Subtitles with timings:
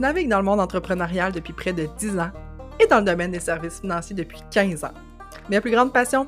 [0.00, 2.30] Je navigue dans le monde entrepreneurial depuis près de 10 ans
[2.82, 4.94] et dans le domaine des services financiers depuis 15 ans.
[5.50, 6.26] Mes plus grandes passions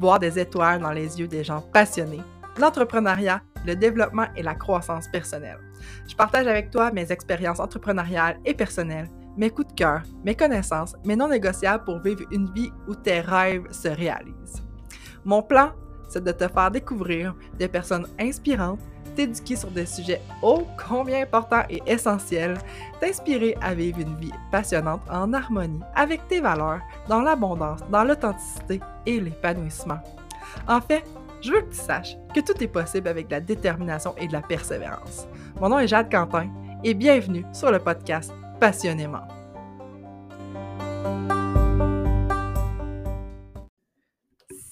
[0.00, 2.22] Voir des étoiles dans les yeux des gens passionnés,
[2.58, 5.60] l'entrepreneuriat, le développement et la croissance personnelle.
[6.08, 10.96] Je partage avec toi mes expériences entrepreneuriales et personnelles, mes coups de cœur, mes connaissances,
[11.04, 14.64] mes non négociables pour vivre une vie où tes rêves se réalisent.
[15.24, 15.70] Mon plan,
[16.08, 18.80] c'est de te faire découvrir des personnes inspirantes
[19.14, 22.58] t'éduquer sur des sujets ô combien importants et essentiels,
[23.00, 28.80] t'inspirer à vivre une vie passionnante en harmonie avec tes valeurs, dans l'abondance, dans l'authenticité
[29.06, 30.00] et l'épanouissement.
[30.68, 31.04] En fait,
[31.40, 34.32] je veux que tu saches que tout est possible avec de la détermination et de
[34.32, 35.26] la persévérance.
[35.60, 36.48] Mon nom est Jade Quentin
[36.84, 39.26] et bienvenue sur le podcast Passionnément.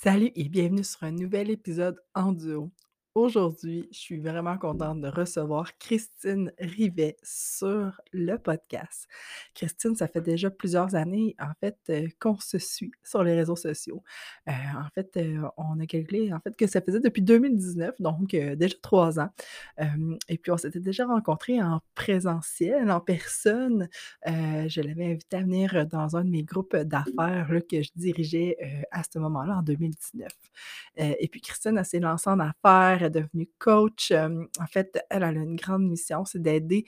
[0.03, 2.71] Salut et bienvenue sur un nouvel épisode en duo.
[3.21, 9.07] Aujourd'hui, je suis vraiment contente de recevoir Christine Rivet sur le podcast.
[9.55, 13.57] Christine, ça fait déjà plusieurs années, en fait, euh, qu'on se suit sur les réseaux
[13.57, 14.03] sociaux.
[14.49, 18.31] Euh, en fait, euh, on a calculé, en fait, que ça faisait depuis 2019, donc
[18.31, 19.29] déjà trois ans.
[20.29, 23.91] et puis, on s'était déjà rencontrés en présentiel, en personne.
[24.25, 28.57] je l'avais invité à venir dans un de mes groupes d'affaires que je dirigeais
[28.93, 30.33] à ce moment-là, en 2019.
[30.97, 34.13] et puis, Christine, elle s'est lancée en affaires devenue coach.
[34.13, 36.85] en fait, elle, a une grande mission, c'est d'aider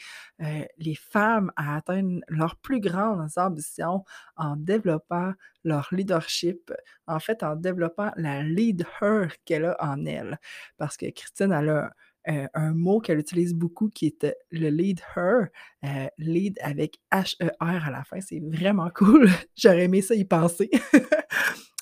[0.78, 4.04] les femmes à atteindre leurs plus grandes ambitions
[4.36, 5.32] en développant
[5.64, 6.72] leur leadership,
[7.06, 10.38] en fait, en développant la lead her qu'elle a en elle.
[10.76, 11.92] Parce que Christine, elle a
[12.26, 15.48] un mot qu'elle utilise beaucoup qui est le lead her,
[16.18, 18.20] lead avec H-E-R à la fin.
[18.20, 19.28] C'est vraiment cool.
[19.56, 20.70] J'aurais aimé ça y penser.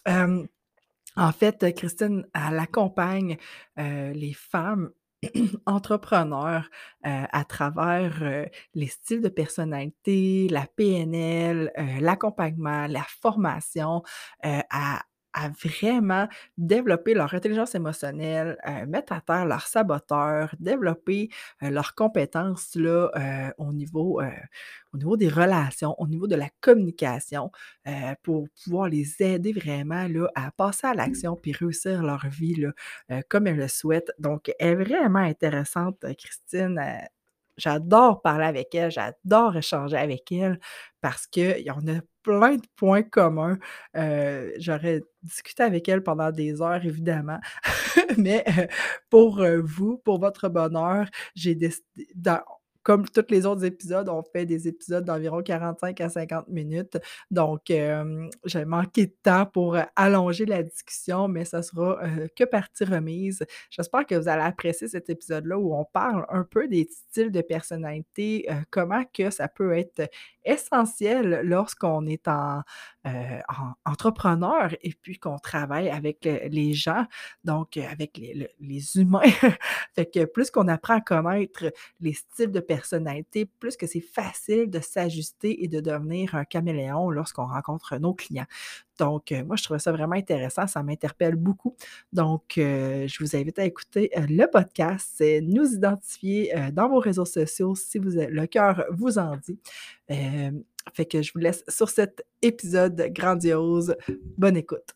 [1.21, 3.37] En fait, Christine, elle accompagne
[3.77, 4.91] les femmes
[5.67, 6.71] entrepreneurs
[7.03, 14.03] à travers les styles de personnalité, la PNL, l'accompagnement, la formation,
[14.43, 21.29] à à vraiment développer leur intelligence émotionnelle, euh, mettre à terre leurs saboteurs, développer
[21.63, 24.21] euh, leurs compétences euh, au, niveau,
[24.93, 27.51] au niveau des relations, au niveau de la communication,
[28.23, 32.65] pour pouvoir les aider vraiment là, à passer à l'action puis réussir leur vie
[33.29, 34.13] comme elles le souhaitent.
[34.19, 36.81] Donc, elle est vraiment intéressante, Christine.
[37.57, 40.59] J'adore parler avec elle, j'adore échanger avec elle
[41.01, 41.27] parce
[41.71, 43.59] en a plein de points communs.
[44.59, 47.39] J'aurais discuté avec elle pendant des heures, évidemment.
[48.19, 48.45] Mais
[49.11, 52.09] pour vous, pour votre bonheur, j'ai décidé,
[52.83, 56.97] comme tous les autres épisodes, on fait des épisodes d'environ 45 à 50 minutes.
[57.31, 62.01] Donc, j'ai manqué de temps pour allonger la discussion, mais ça sera
[62.35, 63.45] que partie remise.
[63.69, 67.43] J'espère que vous allez apprécier cet épisode-là où on parle un peu des styles de
[67.43, 70.09] personnalité, comment que ça peut être
[70.45, 72.63] essentiel lorsqu'on est en,
[73.87, 77.07] entrepreneur et puis qu'on travaille avec les gens,
[77.45, 79.23] donc avec les, les humains.
[79.95, 84.69] fait que plus qu'on apprend à connaître les styles de personnalité, plus que c'est facile
[84.71, 88.47] de s'ajuster et de devenir un caméléon lorsqu'on rencontre nos clients.
[89.01, 91.75] Donc, euh, moi, je trouvais ça vraiment intéressant, ça m'interpelle beaucoup.
[92.13, 97.25] Donc, euh, je vous invite à écouter euh, le podcast, nous identifier dans vos réseaux
[97.25, 99.59] sociaux si vous le cœur vous en dit.
[100.93, 103.97] fait que je vous laisse sur cet épisode grandiose.
[104.37, 104.95] Bonne écoute.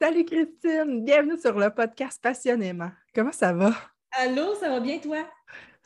[0.00, 2.92] Salut Christine, bienvenue sur le podcast Passionnément.
[3.12, 3.72] Comment ça va?
[4.12, 5.26] Allô, ça va bien toi?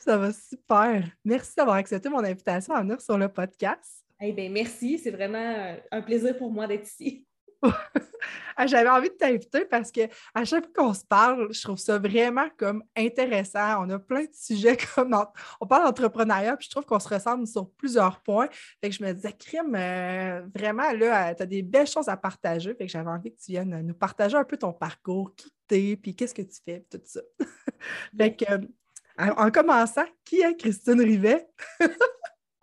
[0.03, 1.09] Ça va super.
[1.23, 4.03] Merci d'avoir accepté mon invitation à venir sur le podcast.
[4.19, 4.97] Eh bien, merci.
[4.97, 7.25] C'est vraiment un plaisir pour moi d'être ici.
[8.55, 10.01] Ah, j'avais envie de t'inviter parce que
[10.35, 13.83] à chaque fois qu'on se parle, je trouve ça vraiment comme intéressant.
[13.83, 15.17] On a plein de sujets comme
[15.59, 18.47] on parle d'entrepreneuriat, puis je trouve qu'on se ressemble sur plusieurs points.
[18.79, 22.15] Fait que je me disais, Crime, euh, vraiment, là, tu as des belles choses à
[22.15, 22.75] partager.
[22.75, 25.95] Fait que j'avais envie que tu viennes nous partager un peu ton parcours, qui t'es,
[25.95, 27.21] puis qu'est-ce que tu fais, tout ça.
[28.15, 28.45] fait que,
[29.17, 31.47] en commençant, qui est Christine Rivet?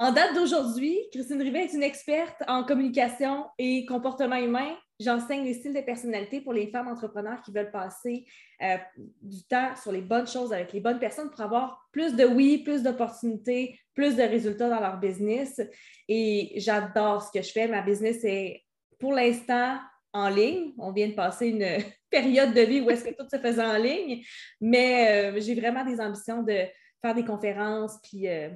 [0.02, 4.74] En date d'aujourd'hui, Christine Rivet est une experte en communication et comportement humain.
[4.98, 8.24] J'enseigne les styles de personnalité pour les femmes entrepreneurs qui veulent passer
[8.62, 8.78] euh,
[9.20, 12.62] du temps sur les bonnes choses avec les bonnes personnes pour avoir plus de oui,
[12.64, 15.60] plus d'opportunités, plus de résultats dans leur business.
[16.08, 17.68] Et j'adore ce que je fais.
[17.68, 18.64] Ma business est
[18.98, 19.78] pour l'instant
[20.12, 20.72] en ligne.
[20.78, 23.76] On vient de passer une période de vie où est-ce que tout se faisait en
[23.76, 24.24] ligne,
[24.60, 26.66] mais euh, j'ai vraiment des ambitions de
[27.00, 28.50] faire des conférences puis euh,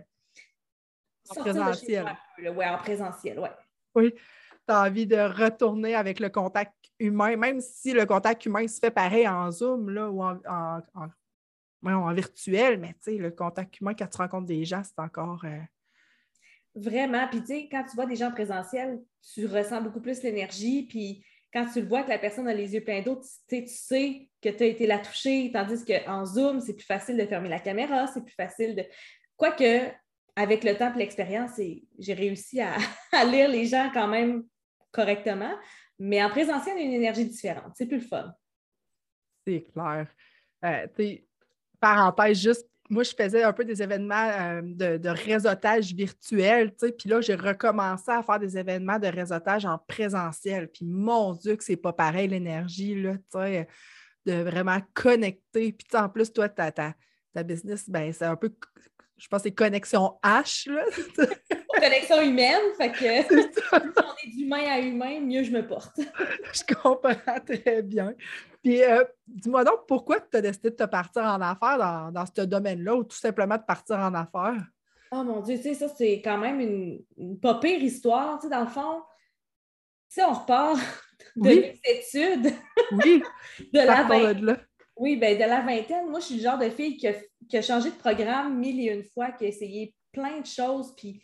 [1.31, 2.06] en présentiel.
[2.39, 3.49] Oui, en présentiel, oui.
[3.95, 4.15] Oui.
[4.67, 8.79] Tu as envie de retourner avec le contact humain, même si le contact humain se
[8.79, 11.09] fait pareil en Zoom là, ou en, en
[12.12, 15.45] virtuel, mais le contact humain, quand tu rencontres des gens, c'est encore.
[15.45, 15.61] Euh,
[16.75, 17.29] Vraiment.
[17.29, 19.01] Puis, tu sais, quand tu vois des gens présentiels,
[19.33, 20.87] tu ressens beaucoup plus l'énergie.
[20.87, 21.25] Puis,
[21.55, 24.49] quand tu le vois que la personne a les yeux pleins d'eau, tu, sais que
[24.49, 28.09] tu as été la toucher, tandis qu'en Zoom, c'est plus facile de fermer la caméra,
[28.09, 28.85] c'est plus facile de.
[29.37, 29.93] Quoique,
[30.35, 31.53] avec le temps et l'expérience,
[31.99, 32.61] j'ai réussi
[33.12, 34.45] à, lire les gens quand même
[34.91, 35.55] correctement,
[35.97, 37.73] mais en présentiel, il y a une énergie différente.
[37.77, 38.35] C'est plus le fun.
[39.47, 40.09] C'est clair.
[40.65, 40.87] Euh,
[41.79, 46.93] parenthèse, juste moi, je faisais un peu des événements euh, de, réseautage virtuel, tu sais,
[46.93, 50.69] puis là, j'ai recommencé à faire des événements de réseautage en présentiel.
[50.69, 53.69] Puis mon Dieu, que c'est pas pareil l'énergie, là, tu sais,
[54.27, 55.73] de vraiment connecter.
[55.73, 56.95] Puis en plus, toi, ta, ta,
[57.33, 58.53] ta business, ben, c'est un peu,
[59.17, 60.85] je pense, c'est connexion H, là.
[61.81, 63.35] connexion humaine, fait que
[64.03, 65.99] on est d'humain à humain, mieux je me porte.
[66.53, 68.15] je comprends très bien.
[68.65, 72.25] Puis, euh, dis-moi donc, pourquoi tu as décidé de te partir en affaires dans, dans
[72.25, 74.65] ce domaine-là ou tout simplement de partir en affaires?
[75.13, 78.51] Oh mon Dieu, tu sais, ça, c'est quand même une, pas pire histoire, tu sais,
[78.51, 79.03] dans le fond.
[80.09, 80.81] Tu sais, on repart
[81.37, 82.55] de mes études.
[82.93, 83.23] Oui.
[83.73, 84.59] de la vingtaine.
[84.97, 86.09] Oui, bien, de la vingtaine.
[86.09, 87.15] Moi, je suis le genre de fille qui a,
[87.49, 90.95] qui a changé de programme mille et une fois, qui a essayé plein de choses,
[90.97, 91.23] puis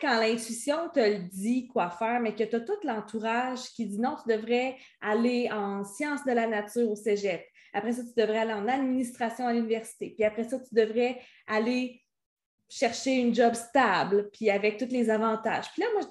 [0.00, 4.16] quand l'intuition te dit quoi faire, mais que tu as tout l'entourage qui dit non,
[4.22, 7.44] tu devrais aller en sciences de la nature au cégep.
[7.72, 10.10] Après ça, tu devrais aller en administration à l'université.
[10.10, 12.00] Puis après ça, tu devrais aller
[12.68, 15.70] chercher une job stable, puis avec tous les avantages.
[15.72, 16.02] Puis là, moi,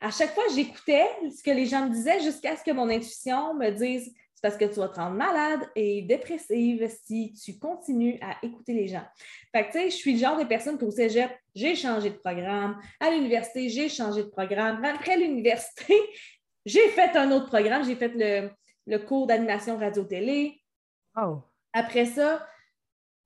[0.00, 3.54] à chaque fois, j'écoutais ce que les gens me disaient jusqu'à ce que mon intuition
[3.54, 8.36] me dise parce que tu vas te rendre malade et dépressive si tu continues à
[8.44, 9.04] écouter les gens.
[9.52, 12.16] Fait que, tu sais, je suis le genre de personne qu'au cégep, j'ai changé de
[12.16, 12.76] programme.
[12.98, 14.84] À l'université, j'ai changé de programme.
[14.84, 15.94] Après l'université,
[16.66, 17.84] j'ai fait un autre programme.
[17.84, 18.12] J'ai fait
[18.86, 20.60] le, cours d'animation radio-télé.
[21.16, 21.38] Oh.
[21.72, 22.44] Après ça,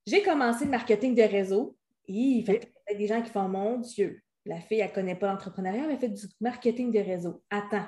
[0.06, 1.76] j'ai commencé le marketing de réseau.
[2.06, 5.16] il fait y a des gens qui font Mon Dieu, la fille, elle ne connaît
[5.16, 7.42] pas l'entrepreneuriat, elle fait du marketing de réseau.
[7.50, 7.86] Attends,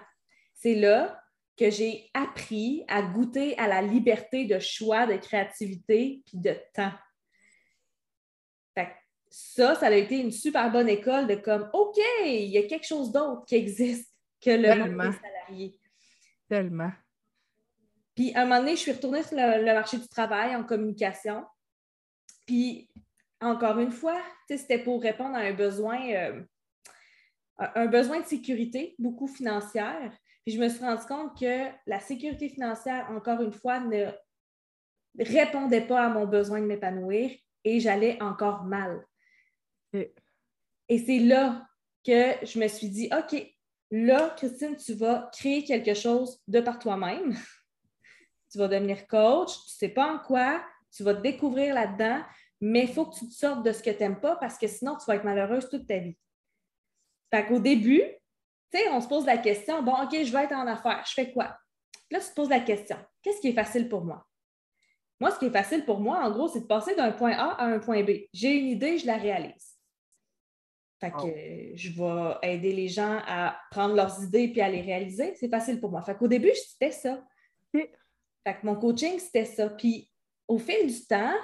[0.55, 1.21] c'est là
[1.59, 6.93] que j'ai appris à goûter à la liberté de choix, de créativité puis de temps.
[9.31, 12.87] ça, ça a été une super bonne école de comme, OK, il y a quelque
[12.87, 14.11] chose d'autre qui existe
[14.41, 15.13] que le Tellement.
[15.13, 15.79] salarié.
[16.49, 16.93] Tellement.
[18.15, 21.45] Puis, à un moment donné, je suis retournée sur le, marché du travail en communication.
[22.47, 22.89] Puis,
[23.41, 26.43] encore une fois, c'était pour répondre à un besoin, euh,
[27.59, 30.13] un besoin de sécurité, beaucoup financière.
[30.49, 34.07] Puis je me suis rendu compte que la sécurité financière, encore une fois, ne
[35.19, 37.33] répondait pas à mon besoin de m'épanouir
[37.65, 39.05] et j'allais encore mal.
[39.93, 41.69] Et c'est là
[42.03, 43.47] que je me suis dit, OK,
[43.91, 47.37] là, Christine, tu vas créer quelque chose de par toi-même.
[48.51, 52.23] tu vas devenir coach, tu ne sais pas en quoi, tu vas te découvrir là-dedans,
[52.63, 54.67] mais il faut que tu te sortes de ce que tu n'aimes pas parce que
[54.67, 56.17] sinon, tu vas être malheureuse toute ta vie.
[57.31, 58.03] Fait qu'au début,
[58.73, 61.13] tu sais, on se pose la question, bon, OK, je vais être en affaires, je
[61.13, 61.57] fais quoi?
[62.11, 64.27] Là, tu te poses la question, qu'est-ce qui est facile pour moi?
[65.21, 67.55] Moi, ce qui est facile pour moi, en gros, c'est de passer d'un point A
[67.61, 68.11] à un point B.
[68.33, 69.79] J'ai une idée, je la réalise.
[71.01, 75.35] Fait que je vais aider les gens à prendre leurs idées puis à les réaliser.
[75.37, 76.03] C'est facile pour moi.
[76.03, 77.23] Fait qu'au début, c'était ça.
[77.73, 77.91] Fait
[78.45, 79.69] que mon coaching, c'était ça.
[79.71, 80.11] Puis
[80.49, 81.35] au fil du temps,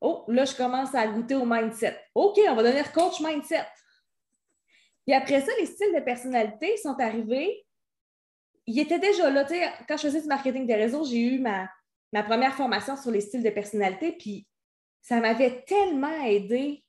[0.00, 1.98] oh, là, je commence à goûter au mindset.
[2.14, 3.66] OK, on va devenir coach mindset.
[5.06, 7.64] Puis après ça, les styles de personnalité sont arrivés.
[8.66, 9.44] Ils étaient déjà là.
[9.86, 11.68] quand je faisais du marketing des réseaux, j'ai eu ma,
[12.12, 14.12] ma première formation sur les styles de personnalité.
[14.12, 14.46] Puis
[15.02, 16.82] ça m'avait tellement aidé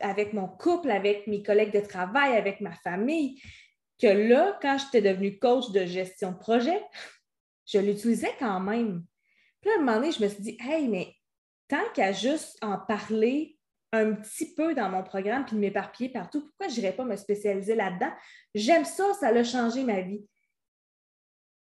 [0.00, 3.40] avec mon couple, avec mes collègues de travail, avec ma famille,
[4.00, 6.82] que là, quand j'étais devenue coach de gestion de projet,
[7.66, 9.04] je l'utilisais quand même.
[9.60, 11.14] Puis à un moment donné, je me suis dit, hey, mais
[11.68, 13.55] tant qu'à juste en parler
[13.96, 16.42] un petit peu dans mon programme puis de m'éparpiller partout.
[16.42, 18.12] Pourquoi je n'irais pas me spécialiser là-dedans?
[18.54, 20.24] J'aime ça, ça a changé ma vie.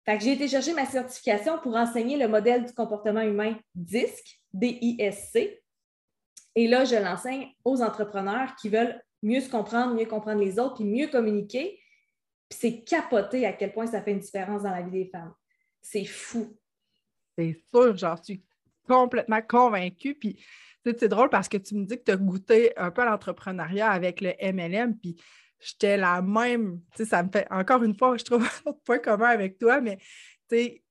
[0.04, 4.40] Fait que j'ai été chercher ma certification pour enseigner le modèle du comportement humain DISC,
[4.54, 5.62] D-I-S-C.
[6.54, 10.76] Et là, je l'enseigne aux entrepreneurs qui veulent mieux se comprendre, mieux comprendre les autres,
[10.76, 11.78] puis mieux communiquer.
[12.48, 15.34] Puis c'est capoté à quel point ça fait une différence dans la vie des femmes.
[15.82, 16.56] C'est fou.
[17.36, 18.42] C'est sûr, j'en suis
[18.88, 20.14] complètement convaincue.
[20.14, 20.38] Puis
[20.84, 24.20] c'est drôle parce que tu me dis que tu as goûté un peu l'entrepreneuriat avec
[24.20, 25.16] le MLM, puis
[25.60, 26.80] j'étais la même.
[26.94, 29.98] Ça me fait, encore une fois, je trouve un autre point commun avec toi, mais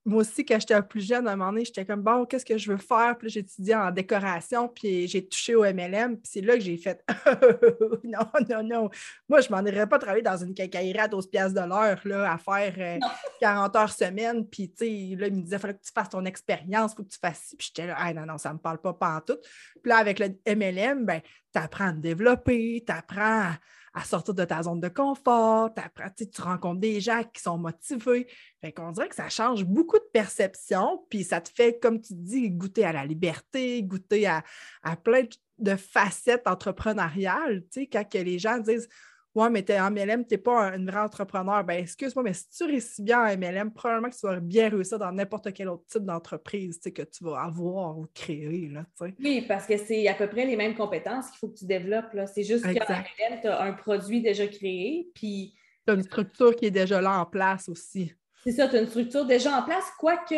[0.08, 2.58] moi aussi, quand j'étais plus jeune, à un moment donné, j'étais comme, bon, qu'est-ce que
[2.58, 3.18] je veux faire?
[3.18, 7.04] Puis j'étudiais en décoration, puis j'ai touché au MLM, puis c'est là que j'ai fait,
[8.06, 8.90] non, non, non.
[9.28, 12.32] Moi, je m'en irais pas travailler dans une quincaillerie à 12 piastres de l'heure, là,
[12.32, 13.00] à faire
[13.42, 15.92] 40 euh, heures semaine, puis, tu sais, là, il me disait, il fallait que tu
[15.94, 18.54] fasses ton expérience, il faut que tu fasses puis j'étais là, ah non, non, ça
[18.54, 19.38] me parle pas, pas en tout.
[19.84, 21.20] Puis là, avec le MLM, ben,
[21.54, 23.52] tu apprends à te développer, tu apprends
[23.98, 25.72] à sortir de ta zone de confort,
[26.16, 28.28] tu rencontres des gens qui sont motivés.
[28.62, 32.52] Fait dirait que ça change beaucoup de perception, puis ça te fait, comme tu dis,
[32.52, 34.44] goûter à la liberté, goûter à,
[34.84, 35.24] à plein
[35.58, 37.64] de facettes entrepreneuriales.
[37.72, 38.88] Tu sais, quand que les gens disent
[39.36, 41.64] Ouais, mais t'es en MLM, tu n'es pas un, vrai entrepreneur.
[41.64, 44.98] Ben, excuse-moi, mais si tu réussis bien en MLM, probablement que tu vas bien réussir
[44.98, 48.70] dans n'importe quel autre type d'entreprise que tu vas avoir ou créer.
[48.70, 48.86] Là,
[49.20, 52.18] oui, parce que c'est à peu près les mêmes compétences qu'il faut que tu développes.
[52.34, 55.54] C'est juste qu'en MLM, tu as un produit déjà créé, puis.
[55.86, 58.12] Tu as une structure qui est déjà là en place aussi.
[58.44, 60.36] C'est ça, tu as une structure déjà en place, quoique, tu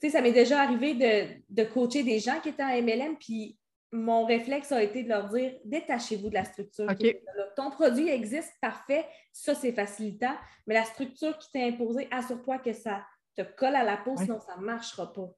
[0.00, 3.58] sais, ça m'est déjà arrivé de, de coacher des gens qui étaient en MLM, puis
[3.92, 6.86] mon réflexe a été de leur dire détachez-vous de la structure.
[7.56, 10.34] Ton produit existe, parfait, ça c'est facilitant,
[10.66, 13.04] mais la structure qui t'est imposée, assure-toi que ça
[13.34, 15.30] te colle à la peau, sinon ça ne marchera pas.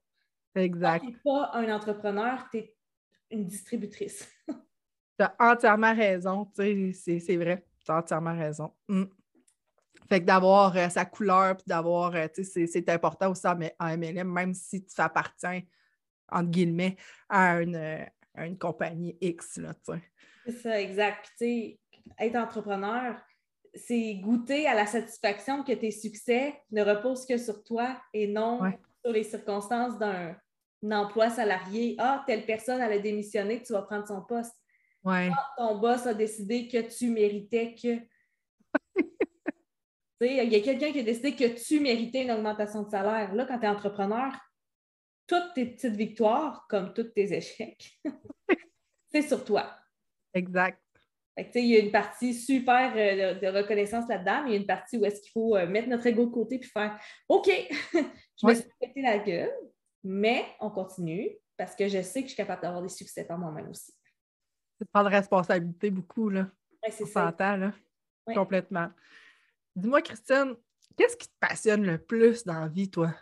[0.55, 1.01] Exact.
[1.01, 2.75] Tu n'es pas un entrepreneur, tu es
[3.29, 4.29] une distributrice.
[4.47, 8.73] tu as entièrement raison, c'est vrai, tu as entièrement raison.
[8.89, 9.05] Mm.
[10.09, 14.53] Fait que d'avoir euh, sa couleur, puis d'avoir, euh, c'est important aussi en MLM, même
[14.53, 15.61] si tu appartiens,
[16.29, 16.97] entre guillemets,
[17.29, 18.03] à une, euh,
[18.35, 19.59] à une compagnie X.
[20.45, 21.31] C'est ça, exact.
[21.41, 23.21] être entrepreneur,
[23.73, 28.59] c'est goûter à la satisfaction que tes succès ne reposent que sur toi et non
[29.03, 30.35] sur les circonstances d'un
[30.91, 31.95] emploi salarié.
[31.97, 34.55] Ah, telle personne, elle a démissionné, tu vas prendre son poste.
[35.03, 35.29] Ouais.
[35.31, 37.99] Ah, ton boss a décidé que tu méritais que.
[40.21, 43.33] il y a quelqu'un qui a décidé que tu méritais une augmentation de salaire.
[43.33, 44.31] Là, quand tu es entrepreneur,
[45.31, 47.97] toutes tes petites victoires, comme tous tes échecs,
[49.09, 49.73] c'est sur toi.
[50.33, 50.81] Exact.
[51.37, 54.67] il y a une partie super euh, de, reconnaissance là-dedans, mais il y a une
[54.67, 57.49] partie où est-ce qu'il faut euh, mettre notre ego de côté et faire OK,
[57.93, 59.53] je me suis pété la gueule,
[60.03, 63.37] mais on continue parce que je sais que je suis capable d'avoir des succès par
[63.37, 63.93] moi-même aussi.
[64.77, 66.49] C'est de prendre responsabilité beaucoup, là.
[66.83, 67.33] Oui, c'est ça.
[67.39, 67.71] là.
[68.33, 68.89] Complètement.
[69.77, 70.55] Dis-moi, Christine,
[70.97, 73.13] qu'est-ce qui te passionne le plus dans la vie, toi?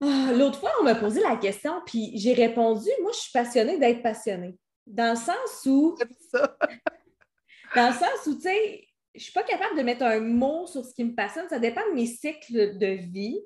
[0.00, 3.78] Ah, l'autre fois, on m'a posé la question, puis j'ai répondu, moi, je suis passionnée
[3.78, 4.56] d'être passionnée.
[4.86, 5.96] Dans le sens où.
[7.74, 10.66] dans le sens où, tu sais, je ne suis pas capable de mettre un mot
[10.66, 11.48] sur ce qui me passionne.
[11.48, 13.40] Ça dépend de mes cycles de vie.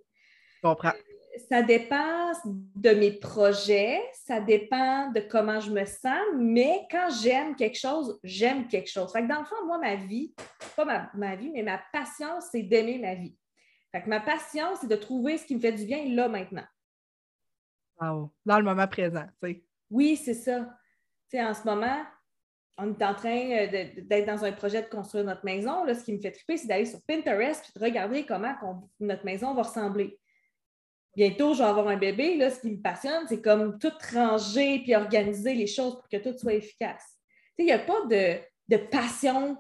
[0.57, 0.93] Je comprends.
[1.51, 7.55] Ça dépend de mes projets, ça dépend de comment je me sens, mais quand j'aime
[7.55, 9.13] quelque chose, j'aime quelque chose.
[9.13, 10.35] Fait que dans le fond, moi, ma vie,
[10.75, 13.37] pas ma, ma vie, mais ma passion, c'est d'aimer ma vie.
[13.93, 16.67] Fait que ma passion, c'est de trouver ce qui me fait du bien là maintenant.
[18.01, 18.33] Wow.
[18.45, 19.65] Dans le moment présent, tu sais.
[19.91, 20.61] Oui, c'est ça.
[21.31, 22.05] Tu sais, en ce moment,
[22.77, 25.85] on est en train euh, d'être dans un projet de construire notre maison.
[25.85, 28.55] Là, ce qui me fait triper, c'est d'aller sur Pinterest et de regarder comment
[29.01, 30.19] notre maison va ressembler.
[31.17, 32.37] Bientôt, je vais avoir un bébé.
[32.37, 36.19] Là, ce qui me passionne, c'est comme tout ranger puis organiser les choses pour que
[36.19, 37.19] tout soit efficace.
[37.57, 39.57] Il n'y a pas de, passion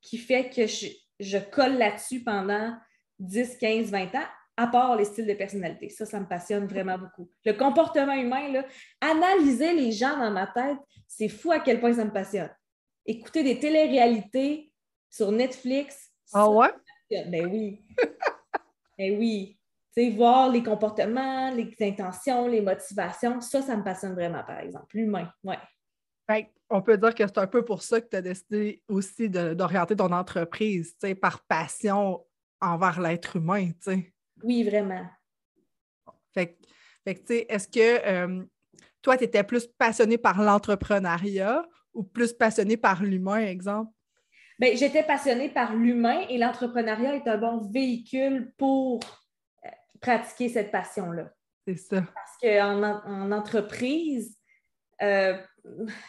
[0.00, 0.88] qui fait que je,
[1.20, 2.76] je colle là-dessus pendant
[3.18, 5.88] 10, 15, 20 ans, à part les styles de personnalité.
[5.90, 7.30] Ça, ça me passionne vraiment beaucoup.
[7.44, 8.64] Le comportement humain, là,
[9.00, 12.50] analyser les gens dans ma tête, c'est fou à quel point ça me passionne.
[13.04, 14.72] Écouter des téléréalités
[15.10, 16.10] sur Netflix.
[16.32, 16.70] Ah ouais?
[17.10, 17.84] Ben oui.
[18.98, 19.58] ben oui.
[19.94, 24.60] Tu sais, voir les comportements, les intentions, les motivations, ça, ça me passionne vraiment, par
[24.60, 24.96] exemple.
[24.96, 26.50] L'humain, ouais.
[26.68, 29.96] on peut dire que c'est un peu pour ça que tu as décidé aussi d'orienter
[29.96, 32.26] ton entreprise, tu sais, par passion
[32.60, 34.12] envers l'être humain, tu sais.
[34.42, 35.06] Oui, vraiment.
[36.32, 36.58] Fait,
[37.04, 38.44] fait que, tu sais, est-ce que euh,
[39.02, 43.92] toi, tu étais plus passionné par l'entrepreneuriat ou plus passionné par l'humain, exemple?
[44.58, 49.00] Bien, j'étais passionnée par l'humain et l'entrepreneuriat est un bon véhicule pour
[49.64, 49.68] euh,
[50.00, 51.30] pratiquer cette passion-là.
[51.66, 52.02] C'est ça.
[52.14, 54.36] Parce qu'en en entreprise,
[55.02, 55.36] euh,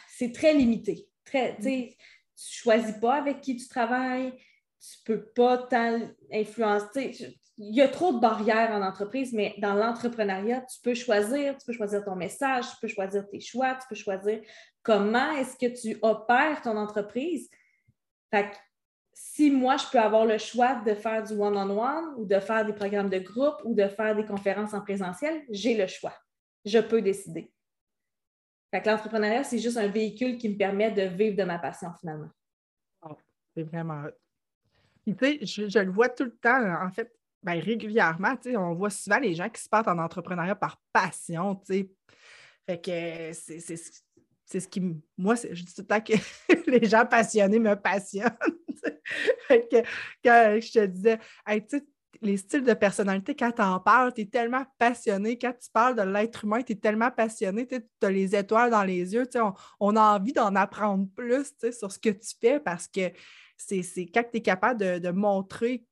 [0.08, 1.08] c'est très limité.
[1.24, 1.88] Très, tu ne
[2.36, 4.32] choisis pas avec qui tu travailles,
[4.80, 6.00] tu peux pas tant
[6.32, 7.36] influencer.
[7.56, 11.66] Il y a trop de barrières en entreprise, mais dans l'entrepreneuriat, tu peux choisir, tu
[11.66, 14.40] peux choisir ton message, tu peux choisir tes choix, tu peux choisir
[14.82, 17.50] comment est-ce que tu opères ton entreprise.
[19.12, 22.72] Si moi, je peux avoir le choix de faire du one-on-one ou de faire des
[22.72, 26.14] programmes de groupe ou de faire des conférences en présentiel, j'ai le choix.
[26.64, 27.52] Je peux décider.
[28.72, 32.28] L'entrepreneuriat, c'est juste un véhicule qui me permet de vivre de ma passion finalement.
[33.54, 34.04] c'est vraiment
[35.16, 37.12] tu sais, je, le vois tout le temps, en fait,
[37.42, 41.60] ben, régulièrement, on voit souvent les gens qui se partent en entrepreneuriat par passion.
[41.66, 43.76] Fait que c'est
[44.48, 44.82] c'est ce qui.
[45.16, 46.14] Moi, je dis tout le temps que
[46.70, 48.36] les gens passionnés me passionnent.
[49.46, 49.76] fait que,
[50.24, 51.18] quand je te disais,
[52.22, 55.38] les styles de personnalité, quand tu en parles, tu es tellement passionné.
[55.38, 57.66] Quand tu parles de l'être humain, tu es tellement passionné.
[57.66, 59.28] Tu as les étoiles dans les yeux.
[59.78, 63.12] On, a envie d'en apprendre plus sur ce que tu fais parce que
[63.58, 65.84] c'est quand tu es capable de, montrer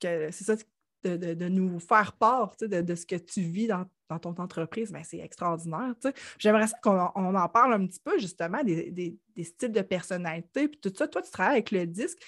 [0.00, 0.56] que c'est ça,
[1.04, 5.02] de, nous faire part de, de, ce que tu vis dans, dans ton entreprise, ben,
[5.04, 5.94] c'est extraordinaire.
[6.38, 10.68] J'aimerais qu'on en parle un petit peu justement des, styles de personnalité.
[10.68, 12.18] Puis tout ça, toi, tu travailles avec le disque.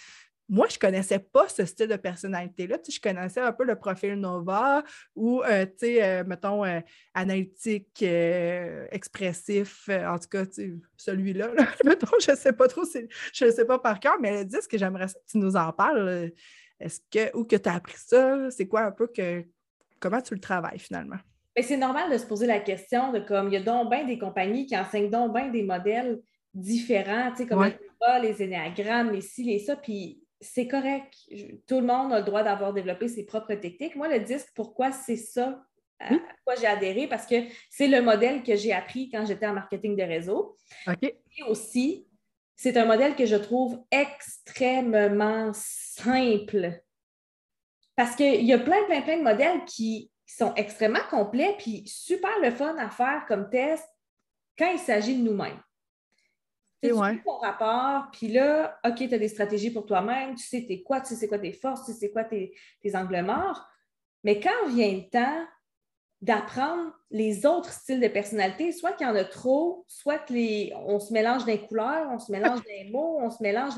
[0.49, 2.79] Moi, je ne connaissais pas ce style de personnalité-là.
[2.89, 4.85] je connaissais un peu le profil Nova
[5.17, 6.81] ou, euh, tu sais, euh, mettons, euh,
[7.15, 10.45] analytique, expressif, en tout cas,
[10.97, 11.49] celui-là.
[11.85, 14.77] mettons, je ne sais pas trop, je ne sais pas par cœur, mais le disque,
[14.77, 16.31] j'aimerais que tu nous en parles.
[16.79, 18.49] Est-ce que, où que tu as appris ça?
[18.51, 19.45] C'est quoi un peu que,
[19.99, 21.19] comment tu le travailles finalement?
[21.63, 24.19] c'est normal de se poser la question de comme il y a donc bien des
[24.19, 26.21] compagnies qui enseignent donc bien des modèles
[26.53, 27.65] différents, tu sais, comme
[28.23, 31.15] les énéagrammes, les ci, les ça, puis c'est correct.
[31.67, 33.97] Tout le monde a le droit d'avoir développé ses propres techniques.
[33.97, 35.63] Moi, le disque, pourquoi c'est ça
[35.99, 36.11] à
[36.45, 37.09] quoi j'ai adhéré?
[37.09, 37.37] Parce que
[37.71, 40.57] c'est le modèle que j'ai appris quand j'étais en marketing de réseau.
[41.03, 42.07] Et aussi,
[42.55, 46.83] c'est un modèle que je trouve extrêmement simple.
[47.95, 51.85] Parce qu'il y a plein, plein, plein de modèles qui qui sont extrêmement complets puis
[51.87, 53.89] super le fun à faire comme test
[54.59, 55.61] quand il s'agit de nous-mêmes.
[56.83, 57.23] Tu ouais.
[57.25, 61.01] ton rapport, puis là, OK, tu as des stratégies pour toi-même, tu sais t'es quoi,
[61.01, 62.53] tu sais c'est quoi tes forces, tu sais c'est quoi tes,
[62.95, 63.67] angles morts.
[64.25, 65.47] Mais quand vient le temps
[66.21, 71.13] d'apprendre les autres styles de personnalité, soit qu'il y en a trop, soit qu'on se
[71.13, 73.75] mélange des couleurs, on se mélange des mots, on se mélange.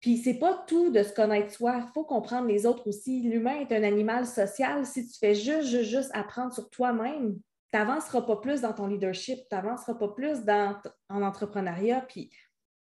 [0.00, 3.22] Puis c'est pas tout de se connaître soi, il faut comprendre les autres aussi.
[3.22, 4.84] L'humain est un animal social.
[4.84, 7.38] Si tu fais juste, juste, juste apprendre sur toi-même,
[7.72, 10.76] tu n'avanceras pas plus dans ton leadership, tu n'avanceras pas plus dans,
[11.08, 12.02] en entrepreneuriat.
[12.02, 12.30] Puis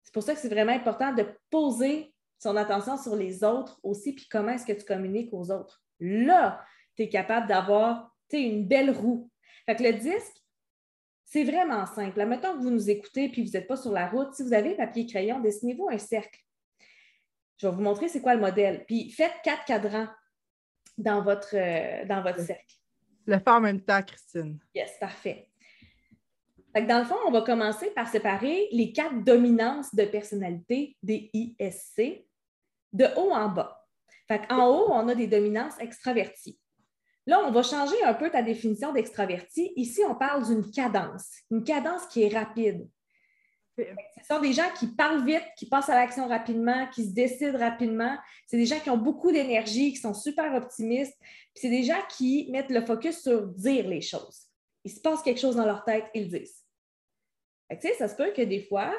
[0.04, 4.14] c'est pour ça que c'est vraiment important de poser son attention sur les autres aussi,
[4.14, 5.82] puis comment est-ce que tu communiques aux autres.
[6.02, 6.62] Là,
[6.96, 9.30] tu es capable d'avoir une belle roue.
[9.66, 10.44] Fait que le disque,
[11.26, 12.26] c'est vraiment simple.
[12.26, 14.76] Mettons que vous nous écoutez puis vous n'êtes pas sur la route, si vous avez
[14.76, 16.40] papier crayon, dessinez-vous un cercle.
[17.58, 18.86] Je vais vous montrer c'est quoi le modèle.
[18.86, 20.08] Puis faites quatre cadrans
[20.98, 22.76] dans votre, euh, dans votre cercle.
[23.26, 24.60] Le faire en même temps, Christine.
[24.76, 25.50] Yes, parfait.
[26.76, 32.26] dans le fond, on va commencer par séparer les quatre dominances de personnalité des ISC
[32.92, 33.80] de haut en bas.
[34.50, 36.60] en haut, on a des dominances extraverties.
[37.26, 39.72] Là, on va changer un peu ta définition d'extraverti.
[39.78, 42.88] Ici, on parle d'une cadence, une cadence qui est rapide.
[43.78, 47.58] Ce sont des gens qui parlent vite, qui passent à l'action rapidement, qui se décident
[47.58, 48.16] rapidement.
[48.48, 51.18] C'est des gens qui ont beaucoup d'énergie, qui sont super optimistes.
[51.56, 54.44] c'est des gens qui mettent le focus sur dire les choses.
[54.84, 56.64] Il se passe quelque chose dans leur tête, ils le disent.
[57.98, 58.94] ça se peut que des fois,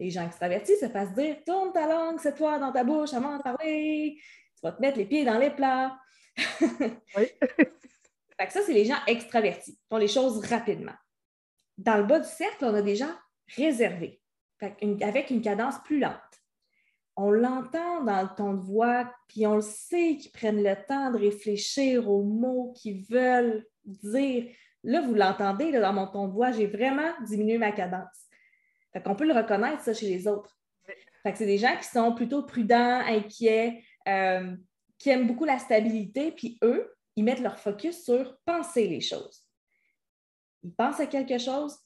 [0.00, 3.36] les gens extravertis se fassent dire Tourne ta langue, c'est toi dans ta bouche avant
[3.36, 5.96] de parler, tu vas te mettre les pieds dans les plats.
[7.16, 7.26] oui.
[8.48, 10.94] ça, c'est les gens extravertis, qui font les choses rapidement.
[11.76, 13.14] Dans le bas du cercle, on a des gens
[13.56, 14.20] réservé,
[14.60, 16.14] avec une cadence plus lente.
[17.16, 21.10] On l'entend dans le ton de voix, puis on le sait qu'ils prennent le temps
[21.10, 24.46] de réfléchir aux mots qu'ils veulent dire.
[24.82, 28.28] Là, vous l'entendez dans mon ton de voix, j'ai vraiment diminué ma cadence.
[28.92, 30.56] Fait qu'on peut le reconnaître, ça, chez les autres.
[31.24, 34.56] C'est des gens qui sont plutôt prudents, inquiets, euh,
[34.98, 39.44] qui aiment beaucoup la stabilité, puis eux, ils mettent leur focus sur penser les choses.
[40.62, 41.76] Ils pensent à quelque chose,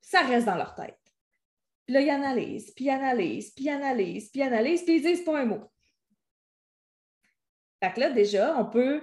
[0.00, 0.98] ça reste dans leur tête.
[1.86, 5.02] Puis là, ils analysent, puis ils analysent, puis ils analysent, puis ils analysent, puis ils
[5.02, 5.70] disent pas un mot.
[7.82, 9.00] Fait que là, déjà, on peut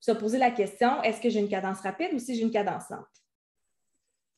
[0.00, 2.90] se poser la question est-ce que j'ai une cadence rapide ou si j'ai une cadence
[2.90, 3.06] lente?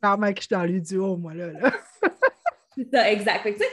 [0.01, 1.51] Clairement que je suis dans l'idiot, moi, là.
[2.75, 3.43] C'est ça, exact.
[3.43, 3.65] Fait que,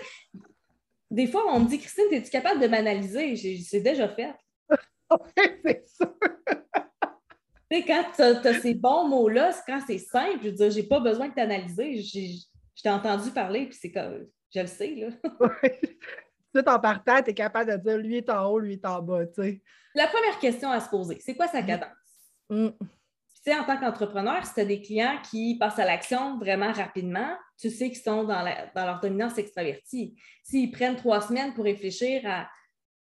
[1.11, 3.35] des fois, on me dit Christine, es-tu capable de m'analyser?
[3.61, 4.33] C'est déjà fait.
[5.11, 5.85] oui, c'est.
[7.71, 10.83] Tu sais, quand tu as, ces bons mots-là, quand c'est simple, je veux dire, j'ai
[10.83, 12.45] pas besoin de t'analyser je
[12.85, 15.07] t'ai entendu parler, puis c'est comme, je le sais, là.
[16.53, 19.01] Tout en partant, tu es capable de dire lui est en haut, lui est en
[19.01, 19.61] bas, tu sais.
[19.95, 21.65] La première question à se poser, c'est quoi sa mm.
[21.65, 21.89] cadence?
[22.49, 22.69] Mm.
[22.79, 26.71] Tu sais, en tant qu'entrepreneur, si tu as des clients qui passent à l'action vraiment
[26.71, 28.43] rapidement, tu sais qu'ils sont dans,
[28.75, 30.19] leur dominance extravertie.
[30.43, 32.49] S'ils prennent trois semaines pour réfléchir à,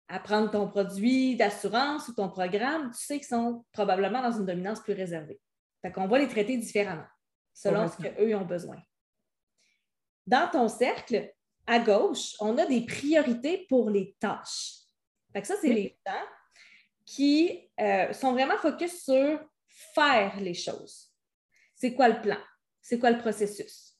[0.08, 4.46] à prendre ton produit d'assurance ou ton programme, tu sais qu'ils sont probablement dans une
[4.46, 5.40] dominance plus réservée.
[5.82, 7.08] Fait qu'on va les traiter différemment
[7.54, 8.78] selon ce qu'eux ont besoin
[10.26, 11.34] dans ton cercle,
[11.66, 14.80] à gauche, on a des priorités pour les tâches.
[15.44, 16.14] ça, c'est les gens
[17.06, 21.12] qui euh, sont vraiment focus sur faire les choses.
[21.76, 22.40] C'est quoi le plan?
[22.82, 23.98] C'est quoi le processus?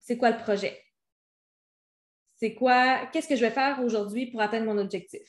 [0.00, 0.82] C'est quoi le projet?
[2.36, 5.26] C'est quoi, qu'est-ce que je vais faire aujourd'hui pour atteindre mon objectif?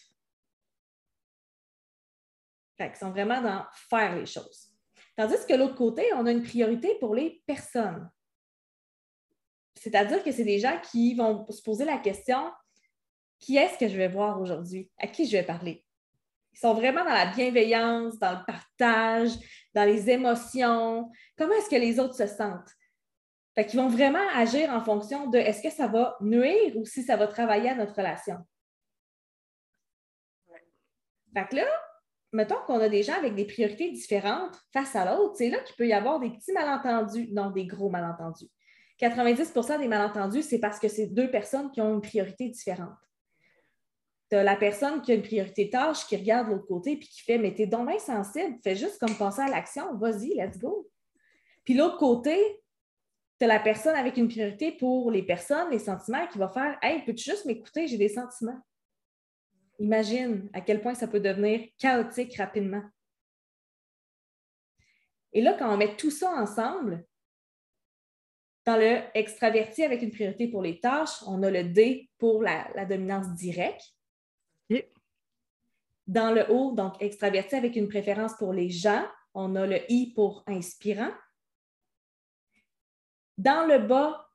[2.78, 4.72] Fait ils sont vraiment dans faire les choses.
[5.16, 8.10] Tandis que l'autre côté, on a une priorité pour les personnes.
[9.82, 12.52] C'est-à-dire que c'est des gens qui vont se poser la question
[13.40, 14.90] qui est-ce que je vais voir aujourd'hui?
[14.98, 15.84] À qui je vais parler?
[16.54, 19.32] Ils sont vraiment dans la bienveillance, dans le partage,
[19.76, 21.12] dans les émotions.
[21.38, 22.72] Comment est-ce que les autres se sentent?
[23.54, 27.04] Fait qu'ils vont vraiment agir en fonction de est-ce que ça va nuire ou si
[27.04, 28.38] ça va travailler à notre relation.
[31.34, 31.66] Fait que là,
[32.32, 35.76] mettons qu'on a des gens avec des priorités différentes face à l'autre, c'est là qu'il
[35.76, 38.50] peut y avoir des petits malentendus, non des gros malentendus.
[39.00, 42.98] 90% des malentendus, c'est parce que c'est deux personnes qui ont une priorité différente
[44.30, 47.22] tu as la personne qui a une priorité tâche qui regarde l'autre côté et qui
[47.22, 50.90] fait Mais t'es donc bien sensible, fais juste comme penser à l'action, vas-y, let's go.
[51.64, 52.38] Puis l'autre côté,
[53.40, 56.78] tu as la personne avec une priorité pour les personnes, les sentiments, qui va faire
[56.82, 58.60] Hey, peux-tu juste m'écouter, j'ai des sentiments?
[59.80, 62.84] Imagine à quel point ça peut devenir chaotique rapidement.
[65.34, 67.06] Et là, quand on met tout ça ensemble,
[68.68, 72.70] dans le extraverti avec une priorité pour les tâches, on a le D pour la,
[72.76, 73.96] la dominance directe.
[76.06, 80.14] Dans le haut, donc extraverti avec une préférence pour les gens, on a le I
[80.14, 81.12] pour inspirant.
[83.38, 84.30] Dans le bas,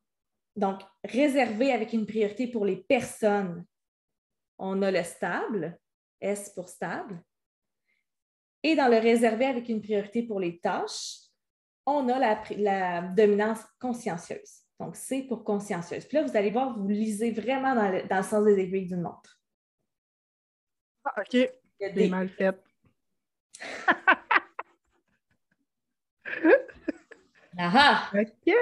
[0.56, 3.66] donc réservé avec une priorité pour les personnes,
[4.56, 5.78] on a le stable,
[6.22, 7.22] S pour stable.
[8.62, 11.21] Et dans le réservé avec une priorité pour les tâches,
[11.86, 14.62] on a la, dominance consciencieuse.
[14.78, 16.04] Donc, C pour consciencieuse.
[16.06, 18.86] Puis là, vous allez voir, vous lisez vraiment dans le, dans le sens des aiguilles
[18.86, 19.40] d'une montre.
[21.04, 21.50] Ah, OK.
[21.80, 22.56] C'est mal fait.
[27.58, 28.54] ah, OK.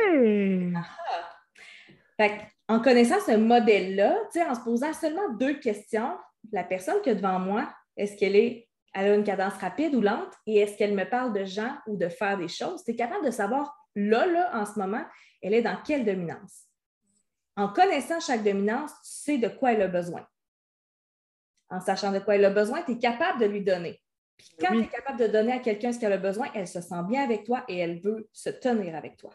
[2.68, 4.16] en connaissant ce modèle-là,
[4.48, 6.16] en se posant seulement deux questions,
[6.52, 10.00] la personne qui est devant moi, est-ce qu'elle est, elle a une cadence rapide ou
[10.00, 12.84] lente et est-ce qu'elle me parle de gens ou de faire des choses?
[12.84, 15.04] Tu es capable de savoir là, là, en ce moment,
[15.42, 16.66] elle est dans quelle dominance.
[17.56, 20.26] En connaissant chaque dominance, tu sais de quoi elle a besoin
[21.70, 24.02] en sachant de quoi elle a besoin, tu es capable de lui donner.
[24.36, 26.80] Puis quand tu es capable de donner à quelqu'un ce qu'elle a besoin, elle se
[26.80, 29.30] sent bien avec toi et elle veut se tenir avec toi.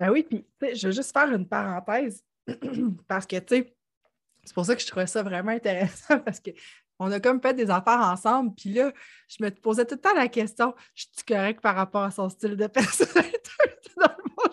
[0.00, 2.24] Ben oui, puis je veux juste faire une parenthèse
[3.08, 3.76] parce que, tu sais,
[4.44, 6.40] c'est pour ça que je trouvais ça vraiment intéressant parce
[6.98, 8.92] qu'on a comme fait des affaires ensemble, puis là,
[9.28, 12.28] je me posais tout le temps la question, je suis correct par rapport à son
[12.28, 13.50] style de personnalité?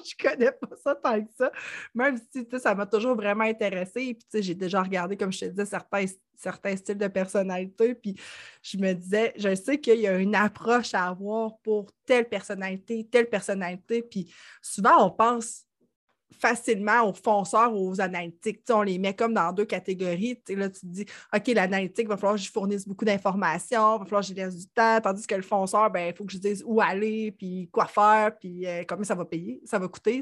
[0.04, 1.52] je connais pas ça tant que ça.
[1.94, 4.16] Même si ça m'a toujours vraiment intéressé.
[4.16, 7.96] Puis j'ai déjà regardé, comme je te disais, certains, certains styles de personnalité.
[7.96, 8.16] Puis
[8.62, 13.08] je me disais, je sais qu'il y a une approche à avoir pour telle personnalité,
[13.10, 14.02] telle personnalité.
[14.02, 15.66] Puis souvent, on pense
[16.44, 18.64] facilement aux fonceurs ou aux analytiques.
[18.70, 20.42] on les met comme dans deux catégories.
[20.50, 24.00] là, tu te dis, OK, l'analytique, il va falloir que je fournisse beaucoup d'informations, il
[24.00, 26.34] va falloir que je laisse du temps, tandis que le fonceur, ben, il faut que
[26.34, 29.88] je dise où aller, puis quoi faire, puis euh, combien ça va payer, ça va
[29.88, 30.22] coûter.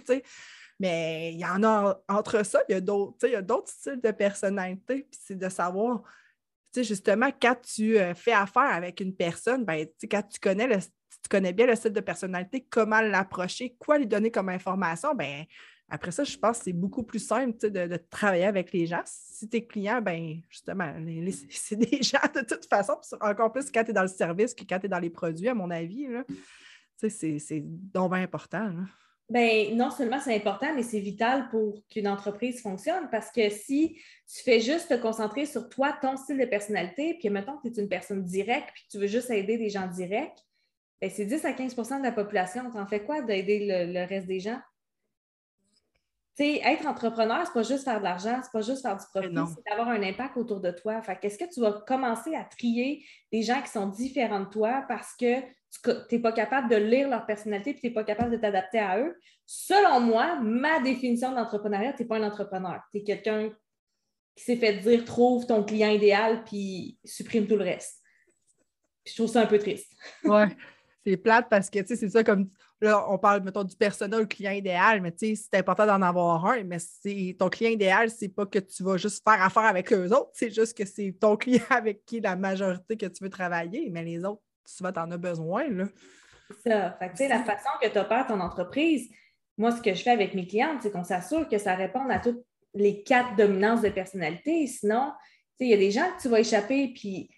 [0.79, 5.19] Mais il y en a entre ça, il y a d'autres styles de personnalité, puis
[5.25, 6.03] c'est de savoir,
[6.75, 10.77] justement, quand tu euh, fais affaire avec une personne, ben, quand tu connais le
[11.21, 15.45] tu connais bien le style de personnalité, comment l'approcher, quoi lui donner comme information, ben
[15.91, 19.01] après ça, je pense que c'est beaucoup plus simple de, travailler avec les gens.
[19.05, 20.93] Si tes clients, ben justement,
[21.49, 24.63] c'est des gens de toute façon, encore plus quand tu es dans le service que
[24.63, 26.07] quand tu es dans les produits, à mon avis.
[26.97, 28.71] C'est donc bien important.
[29.29, 33.97] Ben, non seulement c'est important, mais c'est vital pour qu'une entreprise fonctionne parce que si
[34.27, 37.79] tu fais juste te concentrer sur toi, ton style de personnalité, puis mettons que tu
[37.79, 40.37] es une personne directe, puis tu veux juste aider des gens directs,
[41.01, 42.69] ben, c'est 10 à 15% de la population.
[42.69, 44.59] Tu en fais quoi d'aider le, reste des gens?
[46.39, 49.69] Être entrepreneur, c'est pas juste faire de l'argent, c'est pas juste faire du profit, c'est
[49.69, 51.01] d'avoir un impact autour de toi.
[51.01, 54.85] Fait qu'est-ce que tu vas commencer à trier des gens qui sont différents de toi
[54.87, 55.41] parce que
[55.83, 58.79] tu n'es pas capable de lire leur personnalité et tu n'es pas capable de t'adapter
[58.79, 59.17] à eux?
[59.45, 62.81] Selon moi, ma définition d'entrepreneuriat, tu n'es pas un entrepreneur.
[62.91, 63.51] Tu es quelqu'un
[64.35, 68.01] qui s'est fait dire trouve ton client idéal puis supprime tout le reste.
[69.05, 69.91] je trouve ça un peu triste.
[70.23, 70.55] ouais,
[71.05, 72.49] c'est plate parce que c'est ça comme
[72.81, 76.43] Là, on parle, mettons, du personnel, client idéal, mais tu sais, c'est important d'en avoir
[76.47, 76.77] un, mais
[77.37, 80.49] ton client idéal, c'est pas que tu vas juste faire affaire avec eux autres, c'est
[80.49, 84.25] juste que c'est ton client avec qui la majorité que tu veux travailler, mais les
[84.25, 85.85] autres, souvent, tu en as besoin, là.
[86.65, 86.91] Ça.
[86.99, 89.09] Fait que, la façon que tu opères ton entreprise,
[89.57, 92.19] moi, ce que je fais avec mes clientes, c'est qu'on s'assure que ça réponde à
[92.19, 94.65] toutes les quatre dominances de personnalité.
[94.67, 95.13] Sinon,
[95.59, 97.29] il y a des gens que tu vas échapper, puis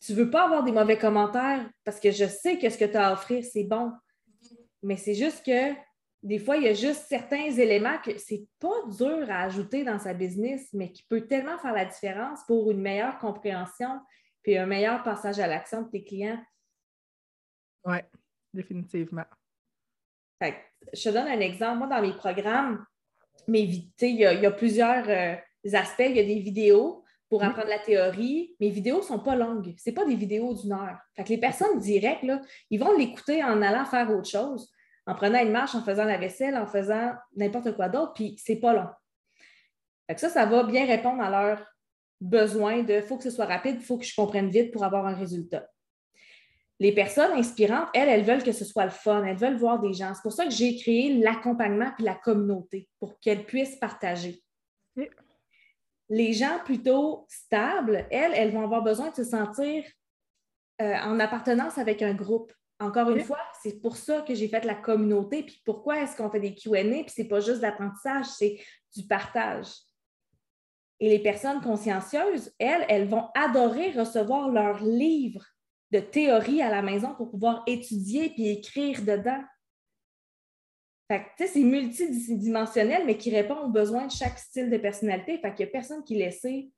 [0.00, 2.84] tu ne veux pas avoir des mauvais commentaires parce que je sais que ce que
[2.84, 3.92] tu as à offrir, c'est bon.
[4.82, 5.74] Mais c'est juste que
[6.22, 9.98] des fois, il y a juste certains éléments que c'est pas dur à ajouter dans
[9.98, 14.00] sa business, mais qui peut tellement faire la différence pour une meilleure compréhension
[14.42, 16.42] puis un meilleur passage à l'action de tes clients.
[17.84, 17.98] Oui,
[18.52, 19.24] définitivement.
[20.40, 21.78] je te donne un exemple.
[21.78, 22.84] Moi, dans mes programmes,
[23.46, 25.36] mes, il, y a, il y a plusieurs euh,
[25.76, 26.06] aspects.
[26.08, 28.56] Il y a des vidéos pour apprendre la théorie.
[28.60, 29.74] Mes vidéos ne sont pas longues.
[29.78, 30.98] Ce pas des vidéos d'une heure.
[31.14, 34.72] Fait les personnes directes, là, ils vont l'écouter en allant faire autre chose
[35.08, 38.56] en prenant une marche, en faisant la vaisselle, en faisant n'importe quoi d'autre, puis c'est
[38.56, 38.88] pas long.
[40.14, 41.66] ça, ça va bien répondre à leurs
[42.20, 45.06] besoins de faut que ce soit rapide, il faut que je comprenne vite pour avoir
[45.06, 45.66] un résultat.
[46.78, 49.94] Les personnes inspirantes, elles, elles veulent que ce soit le fun, elles veulent voir des
[49.94, 50.12] gens.
[50.14, 54.42] C'est pour ça que j'ai créé l'accompagnement puis la communauté pour qu'elles puissent partager.
[56.08, 59.84] Les gens plutôt stables, elles, elles vont avoir besoin de se sentir
[60.80, 62.52] euh, en appartenance avec un groupe.
[62.80, 65.42] Encore une fois, c'est pour ça que j'ai fait la communauté.
[65.42, 66.82] Puis pourquoi est-ce qu'on fait des QA?
[66.82, 68.60] Puis c'est pas juste d'apprentissage, c'est
[68.94, 69.66] du partage.
[71.00, 75.44] Et les personnes consciencieuses, elles, elles vont adorer recevoir leurs livres
[75.90, 79.42] de théorie à la maison pour pouvoir étudier puis écrire dedans.
[81.08, 85.38] Fait que, c'est multidimensionnel, mais qui répond aux besoins de chaque style de personnalité.
[85.38, 86.70] Fait qu'il n'y a personne qui est laissé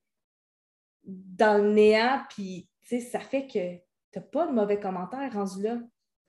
[1.04, 2.68] dans le néant, puis
[3.10, 3.76] ça fait que
[4.12, 5.78] tu n'as pas de mauvais commentaires rendu là.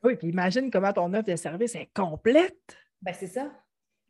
[0.04, 2.78] Oui, puis imagine comment ton offre de service est complète.
[3.02, 3.52] Ben, c'est ça.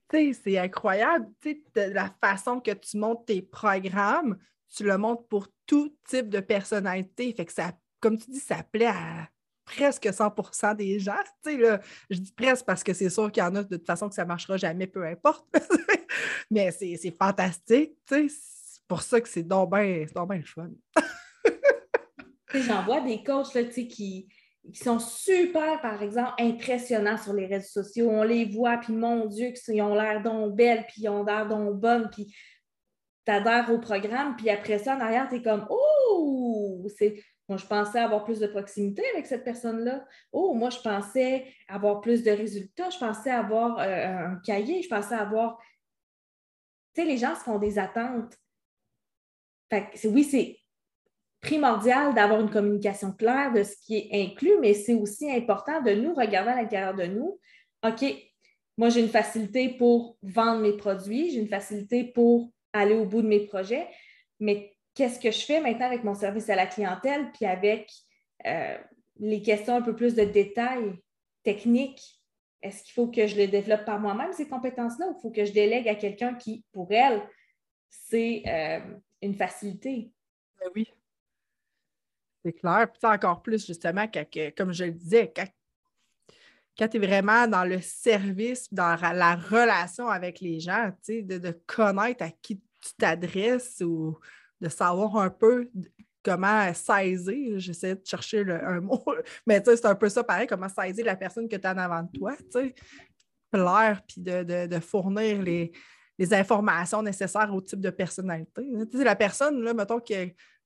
[0.09, 1.29] c'est incroyable.
[1.43, 4.37] de la façon que tu montes tes programmes,
[4.73, 7.33] tu le montes pour tout type de personnalité.
[7.33, 9.27] Fait que ça, comme tu dis, ça plaît à
[9.75, 11.13] presque 100% des gens.
[11.45, 11.79] Là,
[12.09, 14.15] je dis presque parce que c'est sûr qu'il y en a de toute façon que
[14.15, 15.45] ça ne marchera jamais, peu importe.
[16.51, 17.93] Mais c'est fantastique.
[18.07, 18.27] C'est
[18.87, 20.05] pour ça que c'est donc bien
[20.45, 20.69] fun.
[22.53, 24.27] J'en vois des coachs là, qui, qui
[24.75, 28.09] sont super, par exemple, impressionnants sur les réseaux sociaux.
[28.09, 31.47] On les voit, puis mon Dieu, ils ont l'air donc belles, puis ils ont l'air
[31.47, 32.35] donc bonnes, puis
[33.25, 36.85] tu adhères au programme, puis après ça, en arrière, tu es comme Oh!
[37.51, 40.05] Moi, je pensais avoir plus de proximité avec cette personne-là.
[40.31, 42.89] Oh, moi, je pensais avoir plus de résultats.
[42.89, 44.81] Je pensais avoir euh, un cahier.
[44.81, 45.59] Je pensais avoir.
[46.95, 48.37] Tu sais, les gens se font des attentes.
[50.05, 50.59] Oui, c'est
[51.41, 55.91] primordial d'avoir une communication claire de ce qui est inclus, mais c'est aussi important de
[55.91, 57.37] nous regarder à l'intérieur de nous.
[57.85, 58.15] OK,
[58.77, 63.21] moi, j'ai une facilité pour vendre mes produits, j'ai une facilité pour aller au bout
[63.21, 63.89] de mes projets,
[64.39, 67.91] mais qu'est-ce que je fais maintenant avec mon service à la clientèle, puis avec
[68.45, 68.77] euh,
[69.19, 70.93] les questions un peu plus de détails
[71.41, 72.21] techniques?
[72.61, 75.43] Est-ce qu'il faut que je les développe par moi-même, ces compétences-là, ou il faut que
[75.43, 77.19] je délègue à quelqu'un qui, pour elle,
[77.89, 78.79] c'est euh,
[79.23, 80.11] une facilité?
[80.59, 80.87] Ben oui.
[82.45, 82.87] C'est clair.
[82.91, 84.05] Puis encore plus, justement,
[84.55, 90.41] comme je le disais, quand, tu es vraiment dans le service, dans la relation avec
[90.41, 94.19] les gens, de, de connaître à qui tu t'adresses ou
[94.61, 95.69] de savoir un peu
[96.23, 99.03] comment saisir, j'essaie de chercher un mot,
[99.45, 102.03] mais c'est un peu ça pareil, comment saisir la personne que tu as en avant
[102.03, 102.35] de toi,
[103.51, 105.71] plaire, puis de, fournir les,
[106.33, 108.63] informations nécessaires au type de personnalité.
[108.93, 110.13] la personne, là, mettons, qui,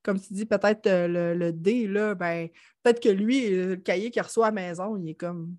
[0.03, 2.49] comme tu dis, peut-être euh, le, D, là, ben,
[2.83, 5.55] peut-être que lui, euh, le cahier qu'il reçoit à la maison, il est comme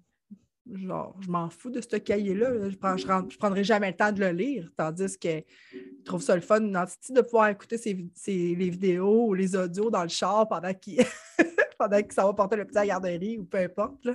[0.74, 2.70] genre, je m'en fous de ce cahier-là.
[2.70, 4.70] Je ne prendrai jamais le temps de le lire.
[4.76, 9.90] Tandis que je trouve ça le fun de pouvoir écouter les vidéos ou les audios
[9.90, 11.04] dans le char pendant qu'il
[11.78, 14.08] pendant ça va porter le petit à la garderie ou peu importe.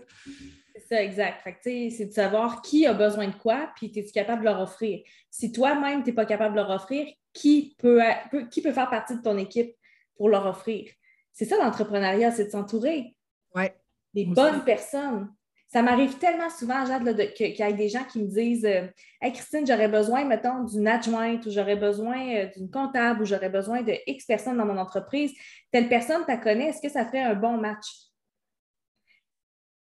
[0.75, 1.41] C'est ça, exact.
[1.63, 5.01] c'est de savoir qui a besoin de quoi, puis es-tu capable de leur offrir.
[5.29, 8.01] Si toi-même, tu n'es pas capable de leur offrir, qui peut,
[8.49, 9.75] qui peut faire partie de ton équipe
[10.15, 10.89] pour leur offrir?
[11.33, 13.15] C'est ça l'entrepreneuriat, c'est de s'entourer
[13.55, 13.75] ouais.
[14.13, 15.33] des bonnes personnes.
[15.71, 18.87] Ça m'arrive tellement souvent, Jade, qu'il y a des gens qui me disent euh,
[19.21, 23.49] Hey Christine, j'aurais besoin, mettons, d'une adjointe ou j'aurais besoin euh, d'une comptable ou j'aurais
[23.49, 25.33] besoin de X personnes dans mon entreprise.
[25.71, 27.87] Telle personne, tu connais, est-ce que ça ferait un bon match?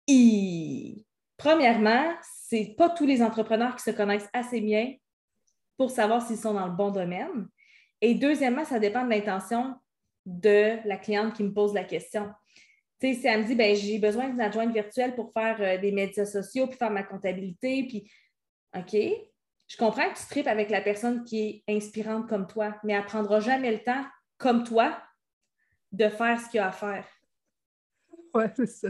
[0.08, 1.06] Et,
[1.38, 2.14] premièrement,
[2.50, 4.94] ce n'est pas tous les entrepreneurs qui se connaissent assez bien
[5.76, 7.48] pour savoir s'ils sont dans le bon domaine.
[8.00, 9.74] Et deuxièmement, ça dépend de l'intention
[10.28, 12.32] de la cliente qui me pose la question.
[13.00, 15.78] Tu sais, si elle me dit, ben, j'ai besoin d'une adjointe virtuelle pour faire euh,
[15.78, 18.12] des médias sociaux, puis faire ma comptabilité, puis
[18.76, 22.94] OK, je comprends que tu tripes avec la personne qui est inspirante comme toi, mais
[22.94, 24.04] elle ne prendra jamais le temps,
[24.38, 25.02] comme toi,
[25.92, 27.08] de faire ce qu'il y a à faire.
[28.34, 28.90] Oui, c'est ça.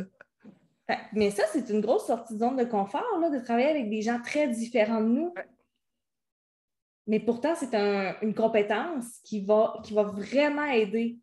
[1.13, 4.01] mais ça, c'est une grosse sortie de zone de confort, là, de travailler avec des
[4.01, 5.33] gens très différents de nous.
[7.07, 7.73] Mais pourtant, c'est
[8.21, 11.19] une compétence qui va, qui va vraiment aider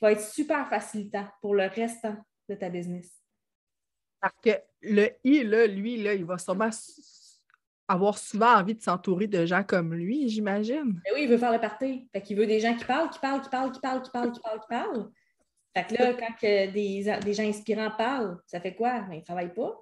[0.00, 2.16] va être super facilitant pour le restant
[2.48, 3.10] de ta business.
[4.20, 4.50] Parce que
[4.82, 6.70] le I, là, lui, là, il va sûrement
[7.88, 11.00] avoir souvent envie de s'entourer de gens comme lui, j'imagine.
[11.04, 12.08] Ben oui, il veut faire le party.
[12.12, 14.32] Fait qu'il veut des gens qui parlent, qui parlent, qui parlent, qui parlent, qui parlent,
[14.32, 15.10] qui parlent, qui parlent.
[15.76, 19.00] Fait que là, quand des, gens inspirants parlent, ça fait quoi?
[19.02, 19.80] Ben, ils ne travaillent pas.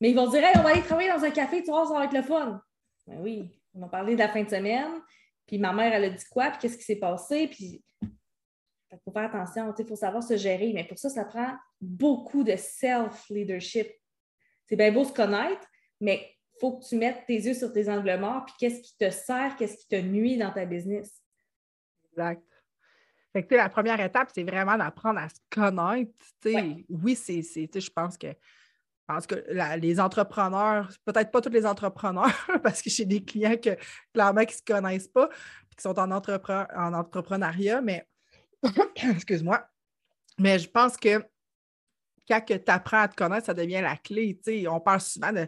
[0.00, 1.94] Mais ils vont dire Hey, on va aller travailler dans un café, tu vois, ça
[1.94, 2.60] va être le fun.
[3.06, 5.00] Ben oui, ils vont parler de la fin de semaine.
[5.46, 6.50] Puis ma mère, elle a dit quoi?
[6.50, 7.48] Puis qu'est-ce qui s'est passé?
[7.48, 7.82] Puis
[8.94, 10.72] il faut faire attention, il faut savoir se gérer.
[10.72, 13.88] Mais pour ça, ça prend beaucoup de self-leadership.
[14.66, 15.66] C'est bien beau se connaître,
[16.00, 18.96] mais il faut que tu mettes tes yeux sur tes angles morts, puis qu'est-ce qui
[18.96, 21.22] te sert, qu'est-ce qui te nuit dans ta business.
[22.10, 22.42] Exact.
[23.32, 26.12] Fait que, la première étape, c'est vraiment d'apprendre à se connaître.
[26.88, 28.28] Oui, c'est, je pense que
[29.06, 29.34] parce que
[29.76, 33.76] les entrepreneurs, peut-être pas tous les entrepreneurs, parce que j'ai des clients que
[34.14, 35.28] clairement qui ne se connaissent pas,
[35.76, 38.06] qui sont en, en entrepreneuriat, mais
[39.14, 39.66] excuse-moi.
[40.38, 41.22] Mais je pense que
[42.28, 44.38] quand tu apprends à te connaître, ça devient la clé.
[44.68, 45.46] On parle souvent de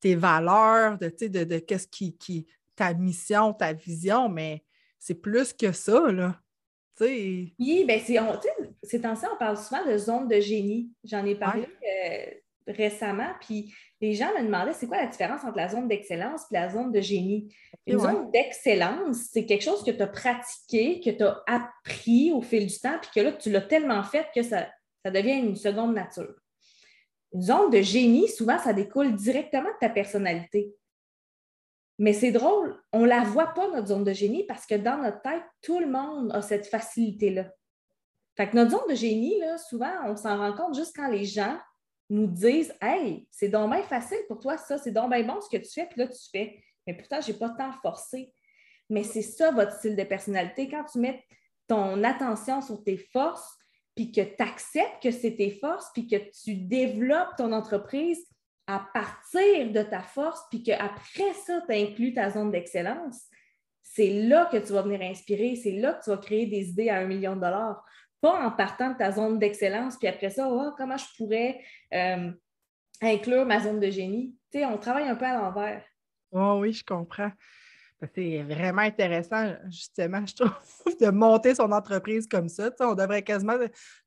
[0.00, 4.64] tes valeurs, de, de, de qu'est-ce qui, qui, ta mission, ta vision, mais
[4.98, 6.40] c'est plus que ça, là.
[7.00, 7.98] Oui, bien,
[8.82, 10.90] c'est temps-ci, on parle souvent de zone de génie.
[11.04, 12.30] J'en ai parlé euh,
[12.68, 16.54] récemment, puis les gens me demandaient c'est quoi la différence entre la zone d'excellence et
[16.54, 17.54] la zone de génie?
[17.86, 22.42] Une zone d'excellence, c'est quelque chose que tu as pratiqué, que tu as appris au
[22.42, 24.68] fil du temps, puis que là, tu l'as tellement fait que ça,
[25.04, 26.34] ça devient une seconde nature.
[27.32, 30.74] Une zone de génie, souvent, ça découle directement de ta personnalité.
[31.98, 34.98] Mais c'est drôle, on ne la voit pas, notre zone de génie, parce que dans
[34.98, 37.50] notre tête, tout le monde a cette facilité-là.
[38.36, 41.24] Fait que notre zone de génie, là, souvent, on s'en rend compte juste quand les
[41.24, 41.58] gens
[42.10, 45.48] nous disent Hey, c'est donc bien facile pour toi, ça, c'est donc bien bon ce
[45.48, 46.62] que tu fais, puis là, tu fais.
[46.86, 48.32] Mais pourtant, je n'ai pas tant forcé.
[48.90, 50.68] Mais c'est ça votre style de personnalité.
[50.68, 51.22] Quand tu mets
[51.66, 53.54] ton attention sur tes forces,
[53.94, 58.24] puis que tu acceptes que c'est tes forces, puis que tu développes ton entreprise
[58.66, 63.26] à partir de ta force, puis qu'après ça, tu inclus ta zone d'excellence,
[63.82, 66.90] c'est là que tu vas venir inspirer, c'est là que tu vas créer des idées
[66.90, 67.84] à un million de dollars.
[68.20, 71.60] Pas en partant de ta zone d'excellence, puis après ça, oh, comment je pourrais
[71.94, 72.30] euh,
[73.00, 74.36] inclure ma zone de génie?
[74.50, 75.84] Tu sais, on travaille un peu à l'envers.
[76.32, 77.30] Oh, oui, je comprends.
[78.14, 80.52] C'est vraiment intéressant, justement, je trouve,
[81.00, 82.70] de monter son entreprise comme ça.
[82.80, 83.56] on devrait quasiment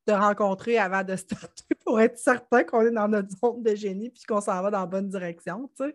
[0.06, 4.10] te rencontrer avant de starter pour être certain qu'on est dans notre zone de génie
[4.10, 5.70] puis qu'on s'en va dans la bonne direction.
[5.78, 5.92] Ben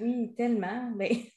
[0.00, 0.92] oui, tellement.
[0.96, 1.32] Mais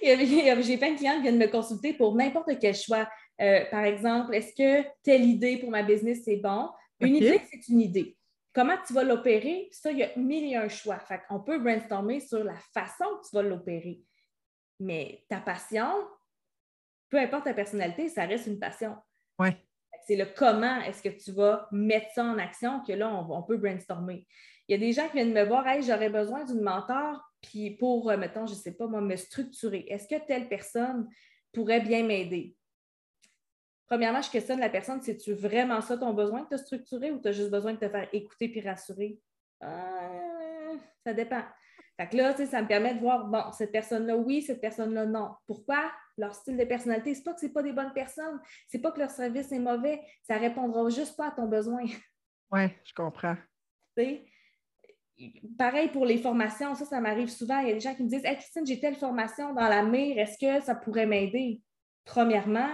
[0.00, 3.08] j'ai plein de clients qui viennent me consulter pour n'importe quel choix.
[3.40, 6.70] Euh, par exemple, est-ce que telle idée pour ma business, c'est bon?
[7.00, 8.16] Une idée, c'est une idée.
[8.54, 9.68] Comment tu vas l'opérer?
[9.72, 10.98] Ça, il y a mille et un choix.
[10.98, 14.02] Fait on peut brainstormer sur la façon que tu vas l'opérer.
[14.78, 15.90] Mais ta passion,
[17.08, 18.96] peu importe ta personnalité, ça reste une passion.
[19.38, 19.56] Ouais.
[20.06, 23.56] C'est le comment est-ce que tu vas mettre ça en action que là, on, peut
[23.56, 24.26] brainstormer.
[24.66, 27.72] Il y a des gens qui viennent me voir, hey, j'aurais besoin d'une mentor, puis
[27.76, 29.86] pour, euh, mettons, je ne sais pas, moi, me structurer.
[29.88, 31.08] Est-ce que telle personne
[31.52, 32.56] pourrait bien m'aider?
[33.92, 37.28] Premièrement, je questionne la personne, c'est-tu vraiment ça ton besoin de te structurer ou tu
[37.28, 39.18] as juste besoin de te faire écouter puis rassurer?
[39.62, 41.42] Euh, ça dépend.
[42.00, 45.34] Fait que là, ça me permet de voir, bon, cette personne-là, oui, cette personne-là, non.
[45.46, 45.92] Pourquoi?
[46.16, 48.98] Leur style de personnalité, c'est pas que ce pas des bonnes personnes, c'est pas que
[48.98, 51.84] leur service est mauvais, ça répondra juste pas à ton besoin.
[52.50, 53.36] Oui, je comprends.
[55.58, 57.58] pareil pour les formations, ça, ça m'arrive souvent.
[57.58, 59.82] Il y a des gens qui me disent Hey, Christine, j'ai telle formation dans la
[59.82, 61.60] mire, est-ce que ça pourrait m'aider?
[62.06, 62.70] Premièrement,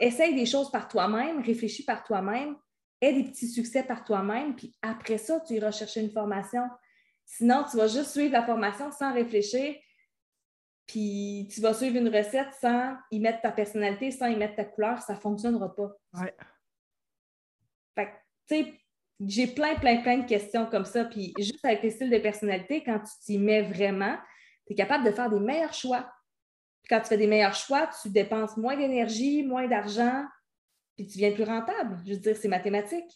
[0.00, 2.56] essaye des choses par toi-même, réfléchis par toi-même,
[3.00, 6.62] aie des petits succès par toi-même, puis après ça, tu iras chercher une formation.
[7.24, 9.74] Sinon, tu vas juste suivre la formation sans réfléchir,
[10.86, 14.64] puis tu vas suivre une recette sans y mettre ta personnalité, sans y mettre ta
[14.64, 15.92] couleur, ça ne fonctionnera pas.
[16.14, 16.34] Ouais.
[17.94, 18.10] Fait
[18.46, 18.80] tu sais,
[19.20, 21.04] j'ai plein, plein, plein de questions comme ça.
[21.04, 24.16] Puis juste avec tes styles de personnalité, quand tu t'y mets vraiment,
[24.66, 26.10] tu es capable de faire des meilleurs choix.
[26.84, 30.26] Puis quand tu fais des meilleurs choix, tu dépenses moins d'énergie, moins d'argent,
[30.96, 31.98] puis tu viens plus rentable.
[32.06, 33.10] Je veux dire, c'est mathématique.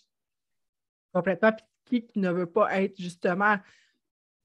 [1.12, 1.52] Complètement.
[1.85, 3.59] Puis qui ne veut pas être justement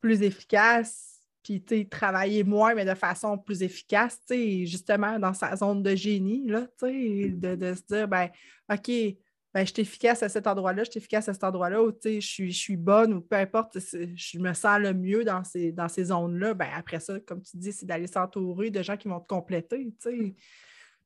[0.01, 5.95] plus efficace, puis travailler moins, mais de façon plus efficace, justement dans sa zone de
[5.95, 8.29] génie, là, de, de se dire, ben,
[8.69, 8.91] OK,
[9.53, 12.19] ben, je suis efficace à cet endroit-là, je suis efficace à cet endroit-là, ou je
[12.19, 15.87] suis, je suis bonne, ou peu importe, je me sens le mieux dans ces, dans
[15.87, 16.53] ces zones-là.
[16.55, 19.93] Ben, après ça, comme tu dis, c'est d'aller s'entourer de gens qui vont te compléter.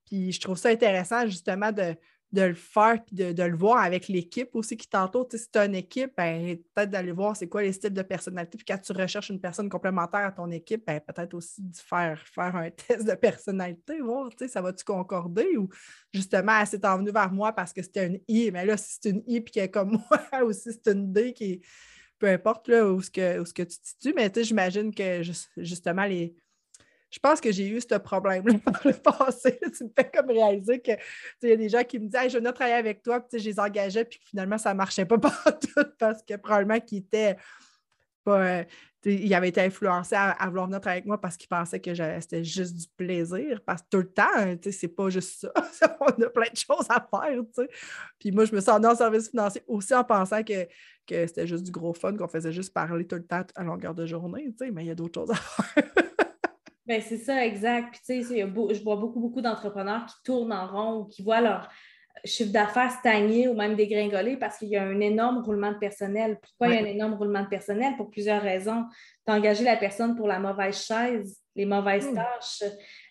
[0.06, 1.96] Puis je trouve ça intéressant justement de,
[2.34, 5.28] de le faire puis de, le voir avec l'équipe aussi qui t'entoure.
[5.32, 8.58] si tu as une équipe, ben, peut-être d'aller voir c'est quoi les styles de personnalité.
[8.58, 12.22] Puis quand tu recherches une personne complémentaire à ton équipe, ben, peut-être aussi de faire,
[12.28, 15.70] faire un test de personnalité, voir ça va-tu concorder ou
[16.14, 19.10] justement, elle s'est envenue vers moi parce que c'était une I, mais là, si c'est
[19.10, 21.62] une I puis qu'elle est comme moi, ou si c'est une D qui
[22.20, 25.22] peu importe là, où, ce que, que tu te situes, mais j'imagine que
[25.58, 26.36] justement les
[27.10, 29.60] je pense que j'ai eu ce problème-là par le passé.
[29.76, 30.98] tu me fais comme réaliser qu'il
[31.44, 33.60] y a des gens qui me disent Je veux travailler avec toi, puis je les
[33.60, 37.38] engageais, puis finalement, ça ne marchait pas partout parce que probablement qu'ils étaient
[38.24, 38.42] pas.
[38.42, 38.64] Euh,
[39.06, 42.44] il avait été influencé à, vouloir venir travailler avec moi parce qu'il pensait que c'était
[42.44, 43.62] juste du plaisir.
[43.66, 45.98] Parce que tout le temps, c'est pas juste ça.
[46.02, 47.42] On a plein de choses à faire.
[48.20, 50.66] Puis moi, je me sens en service financier aussi en pensant que,
[51.06, 53.96] que c'était juste du gros fun, qu'on faisait juste parler tout le temps à longueur
[53.96, 54.54] de journée.
[54.74, 55.86] Mais il y a d'autres choses à faire.
[56.88, 57.90] Ben, c'est ça, exact.
[57.92, 61.42] Puis, tu sais, je vois beaucoup, beaucoup d'entrepreneurs qui tournent en rond ou qui voient
[61.42, 61.70] leur
[62.24, 66.40] chiffre d'affaires stagner ou même dégringoler parce qu'il y a un énorme roulement de personnel.
[66.42, 67.96] Pourquoi il y a un énorme roulement de personnel?
[67.98, 68.86] Pour plusieurs raisons.
[69.28, 72.16] Engagé la personne pour la mauvaise chaise, les mauvaises hmm.
[72.16, 72.64] tâches.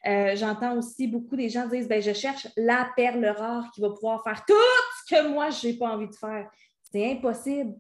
[0.07, 3.91] Euh, j'entends aussi beaucoup des gens dire ben, Je cherche la perle rare qui va
[3.91, 4.55] pouvoir faire tout
[5.07, 6.49] ce que moi, je n'ai pas envie de faire.
[6.91, 7.75] C'est impossible.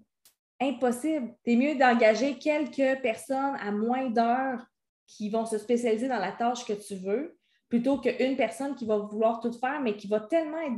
[0.61, 1.35] Impossible.
[1.45, 4.65] C'est mieux d'engager quelques personnes à moins d'heures
[5.07, 7.39] qui vont se spécialiser dans la tâche que tu veux,
[7.69, 10.77] plutôt qu'une personne qui va vouloir tout faire, mais qui va tellement être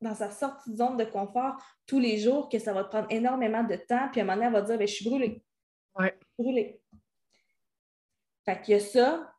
[0.00, 1.56] dans, sa sortie de zone de confort
[1.86, 4.36] tous les jours que ça va te prendre énormément de temps, puis à un moment
[4.36, 5.42] donné, elle va dire ben, Je suis brûlée.
[5.98, 6.18] Ouais.
[6.38, 6.80] Brûlée.
[8.44, 9.32] Fait qu'il y a ça,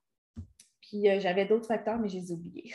[0.82, 2.74] puis euh, j'avais d'autres facteurs, mais je les ai oubliés.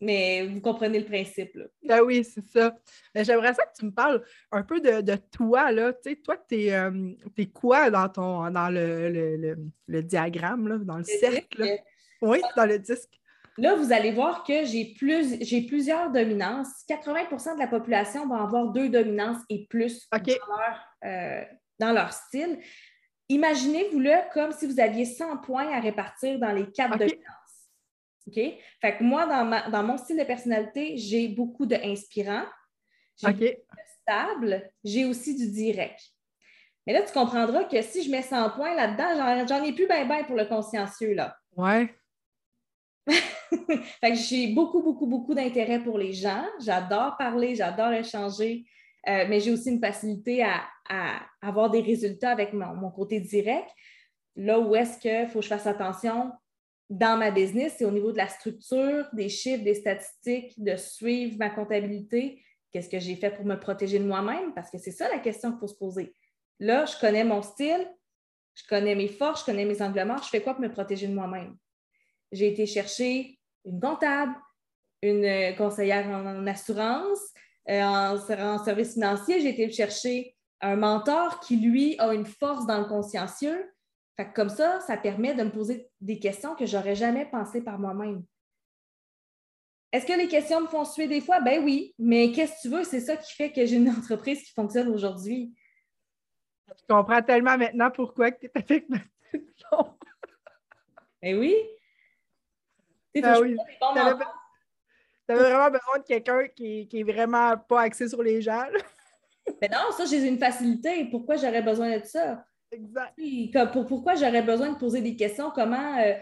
[0.00, 1.54] Mais vous comprenez le principe.
[1.54, 1.64] Là.
[1.82, 2.74] Ben oui, c'est ça.
[3.14, 5.70] J'aimerais ça que tu me parles un peu de, toi.
[5.72, 5.92] Là.
[5.92, 7.12] Tu sais, toi, tu es, euh,
[7.52, 9.56] quoi dans, ton, dans le,
[9.88, 11.78] diagramme, là, dans le, cercle?
[12.22, 13.20] Oui, dans le disque.
[13.58, 15.36] Là, vous allez voir que j'ai plus,
[15.66, 16.68] plusieurs dominances.
[16.88, 21.42] 80% de la population va avoir deux dominances et plus euh,
[21.78, 22.58] dans, leur, style.
[23.28, 27.39] Imaginez-vous-le comme si vous aviez 100 points à répartir dans les quatre dominances.
[28.30, 28.58] OK?
[28.80, 32.44] Fait que moi, dans, mon style de personnalité, j'ai beaucoup de inspirant,
[33.16, 33.56] j'ai de
[34.00, 36.00] stable, j'ai aussi du direct.
[36.86, 40.06] Mais là, tu comprendras que si je mets 100 points là-dedans, j'en ai plus bien
[40.06, 41.36] ben pour le consciencieux, là.
[41.56, 41.94] Ouais.
[43.06, 46.44] fait que j'ai beaucoup, beaucoup, beaucoup d'intérêt pour les gens.
[46.60, 48.64] J'adore parler, j'adore échanger,
[49.08, 50.62] euh, mais j'ai aussi une facilité à,
[51.40, 53.68] avoir des résultats avec mon, mon côté direct.
[54.36, 56.32] Là où est-ce qu'il faut que je fasse attention,
[56.90, 61.36] dans ma business, c'est au niveau de la structure, des chiffres, des statistiques, de suivre
[61.38, 62.42] ma comptabilité.
[62.72, 64.52] Qu'est-ce que j'ai fait pour me protéger de moi-même?
[64.54, 66.12] Parce que c'est ça la question qu'il faut se poser.
[66.58, 67.88] Là, je connais mon style,
[68.54, 70.22] je connais mes forces, je connais mes angles morts.
[70.24, 71.56] Je fais quoi pour me protéger de moi-même?
[72.32, 74.34] J'ai été chercher une comptable,
[75.02, 77.20] une euh, conseillère en, assurance,
[77.68, 79.40] euh, en, en, service financier.
[79.40, 83.72] J'ai été chercher un mentor qui, lui, a une force dans le consciencieux
[84.24, 87.78] comme ça, ça permet de me poser des questions que je n'aurais jamais pensé par
[87.78, 88.24] moi-même.
[89.92, 91.40] Est-ce que les questions me font suer des fois?
[91.40, 92.84] Ben oui, mais qu'est-ce que tu veux?
[92.84, 95.52] C'est ça qui fait que j'ai une entreprise qui fonctionne aujourd'hui.
[96.68, 98.98] Je comprends tellement maintenant pourquoi tu es avec ma
[101.22, 101.54] Ben oui.
[103.22, 103.56] Ah oui.
[103.66, 108.64] Tu avais, vraiment besoin de quelqu'un qui, qui est vraiment pas axé sur les gens.
[109.60, 111.04] Mais ben non, ça, j'ai une facilité.
[111.10, 112.44] Pourquoi j'aurais besoin de ça?
[112.72, 113.72] Exact.
[113.72, 115.50] pour, pourquoi j'aurais besoin de poser des questions?
[115.50, 116.14] Comment euh,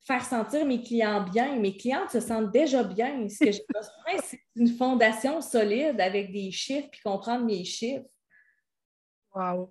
[0.00, 1.58] faire sentir mes clients bien?
[1.58, 3.28] Mes clientes se sentent déjà bien.
[3.28, 8.06] Ce que j'ai besoin, c'est une fondation solide avec des chiffres puis comprendre mes chiffres.
[9.34, 9.70] Wow!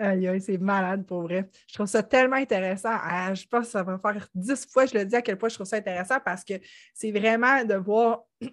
[0.00, 1.50] Aïe, c'est malade pour vrai.
[1.66, 2.92] Je trouve ça tellement intéressant.
[2.92, 5.48] Ah, je pense que ça va faire dix fois, je le dis à quel point
[5.48, 6.54] je trouve ça intéressant parce que
[6.94, 8.24] c'est vraiment de voir.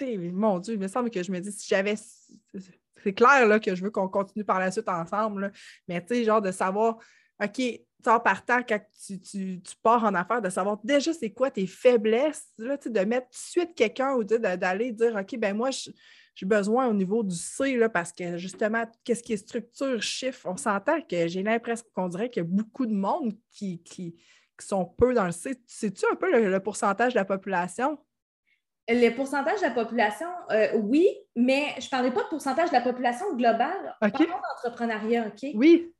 [0.00, 1.94] mon Dieu, il me semble que je me dis si j'avais
[3.02, 5.52] c'est clair là, que je veux qu'on continue par la suite ensemble.
[5.88, 6.98] Mais tu sais, genre de savoir,
[7.42, 7.60] OK,
[8.06, 12.48] en partant, quand tu, tu, pars en affaires, de savoir déjà c'est quoi tes faiblesses,
[12.58, 16.88] là, de mettre tout de suite quelqu'un ou d'aller dire OK, ben moi, j'ai besoin
[16.88, 21.00] au niveau du C, là, parce que justement, qu'est-ce qui est structure, chiffre, on s'entend
[21.02, 24.16] que j'ai l'impression qu'on dirait qu'il y a beaucoup de monde qui, qui,
[24.58, 25.60] sont peu dans le C.
[25.66, 27.98] Sais-tu un peu le pourcentage de la population?
[28.88, 32.74] Le pourcentage de la population, euh, oui, mais je ne parlais pas de pourcentage de
[32.74, 33.96] la population globale.
[34.02, 34.26] Okay.
[34.26, 35.50] Parlons d'entrepreneuriat, OK?
[35.54, 35.92] Oui.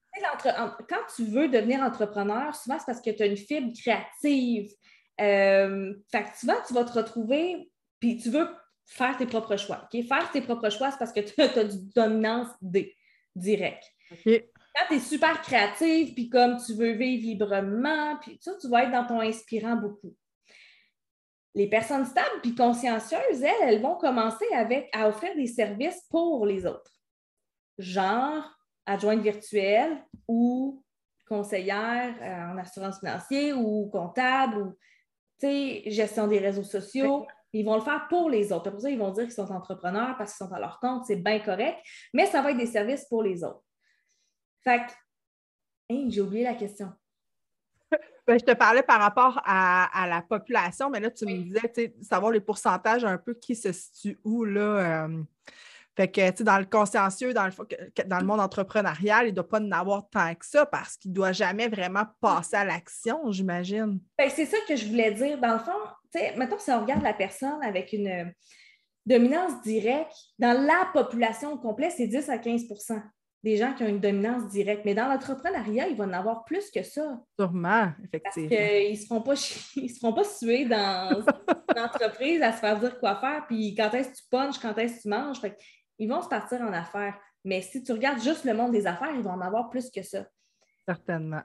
[0.43, 4.71] Quand tu veux devenir entrepreneur, souvent, c'est parce que tu as une fibre créative.
[5.21, 7.71] Euh, fait que souvent, tu vas te retrouver,
[8.01, 8.49] puis tu veux
[8.85, 9.89] faire tes propres choix.
[9.93, 10.05] OK?
[10.05, 12.95] Faire tes propres choix, c'est parce que tu as, du dominance D,
[13.35, 13.85] direct.
[14.25, 18.85] Quand tu es super créative, puis comme tu veux vivre librement, puis ça, tu vas
[18.85, 20.15] être dans ton inspirant beaucoup.
[21.55, 26.47] Les personnes stables puis consciencieuses, elles, elles vont commencer avec, à offrir des services pour
[26.47, 26.91] les autres.
[27.79, 28.45] Genre
[28.87, 30.83] adjointe virtuelle ou
[31.29, 34.77] conseillère euh, en assurance financière ou comptable ou
[35.87, 37.27] gestion des réseaux sociaux.
[37.53, 38.71] Ils vont le faire pour les autres.
[38.71, 41.17] Pour ça, ils vont dire qu'ils sont entrepreneurs parce qu'ils sont à leur compte, c'est
[41.17, 41.79] bien correct,
[42.15, 43.63] mais ça va être des services pour les autres.
[44.63, 44.93] Fait que,
[46.09, 46.93] j'ai oublié la question.
[48.27, 52.31] Ben, je te parlais par rapport à, la population, mais là, tu me disais, savoir
[52.31, 55.07] les pourcentages un peu qui se situe où, là.
[55.07, 55.23] Euh,
[55.95, 57.53] fait que, tu sais, dans le consciencieux, dans le,
[58.07, 61.11] dans le monde entrepreneurial, il ne doit pas en avoir tant que ça parce qu'il
[61.11, 64.01] ne doit jamais vraiment passer à l'action, j'imagine.
[64.17, 65.39] Ben, c'est ça que je voulais dire.
[65.39, 65.73] Dans le fond,
[66.11, 68.25] tu sais, maintenant, si on regarde la personne avec une euh,
[69.05, 72.63] dominance directe, dans la population complète, c'est 10 à 15
[73.43, 74.85] des gens qui ont une dominance directe.
[74.85, 77.21] Mais dans l'entrepreneuriat, il va en avoir plus que ça.
[77.39, 78.49] Sûrement, effectivement.
[78.49, 81.25] Parce qu'ils ne se, feront pas se feront pas suer dans
[81.77, 84.97] l'entreprise à se faire dire quoi faire, puis quand est-ce que tu punches, quand est-ce
[84.97, 85.41] que tu manges
[85.99, 87.17] ils vont se partir en affaires.
[87.45, 90.03] Mais si tu regardes juste le monde des affaires, ils vont en avoir plus que
[90.03, 90.27] ça.
[90.87, 91.43] Certainement.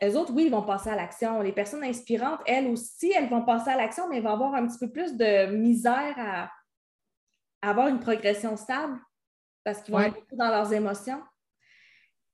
[0.00, 1.40] Les autres, oui, ils vont passer à l'action.
[1.42, 4.66] Les personnes inspirantes, elles aussi, elles vont passer à l'action, mais elles vont avoir un
[4.66, 6.50] petit peu plus de misère à,
[7.62, 8.98] avoir une progression stable
[9.64, 11.22] parce qu'ils vont être beaucoup dans leurs émotions.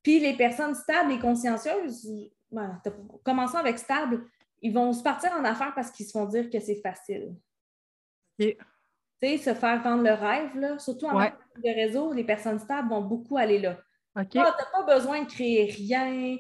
[0.03, 2.09] Puis les personnes stables et consciencieuses,
[3.25, 4.25] commençons avec stable,
[4.63, 7.35] ils vont se partir en affaires parce qu'ils se font dire que c'est facile.
[8.41, 8.57] OK
[9.23, 13.37] se faire vendre le rêve, là, surtout en de réseau, les personnes stables vont beaucoup
[13.37, 13.79] aller là.
[14.15, 16.39] Ah, tu n'as pas besoin de créer rien,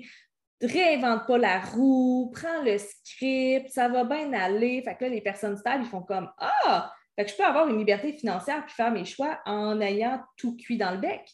[0.61, 4.83] réinvente pas la roue, prends le script, ça va bien aller.
[4.83, 6.93] Fait que là, les personnes stables, ils font comme Ah!
[7.21, 10.57] Fait que je peux avoir une liberté financière puis faire mes choix en ayant tout
[10.57, 11.31] cuit dans le bec.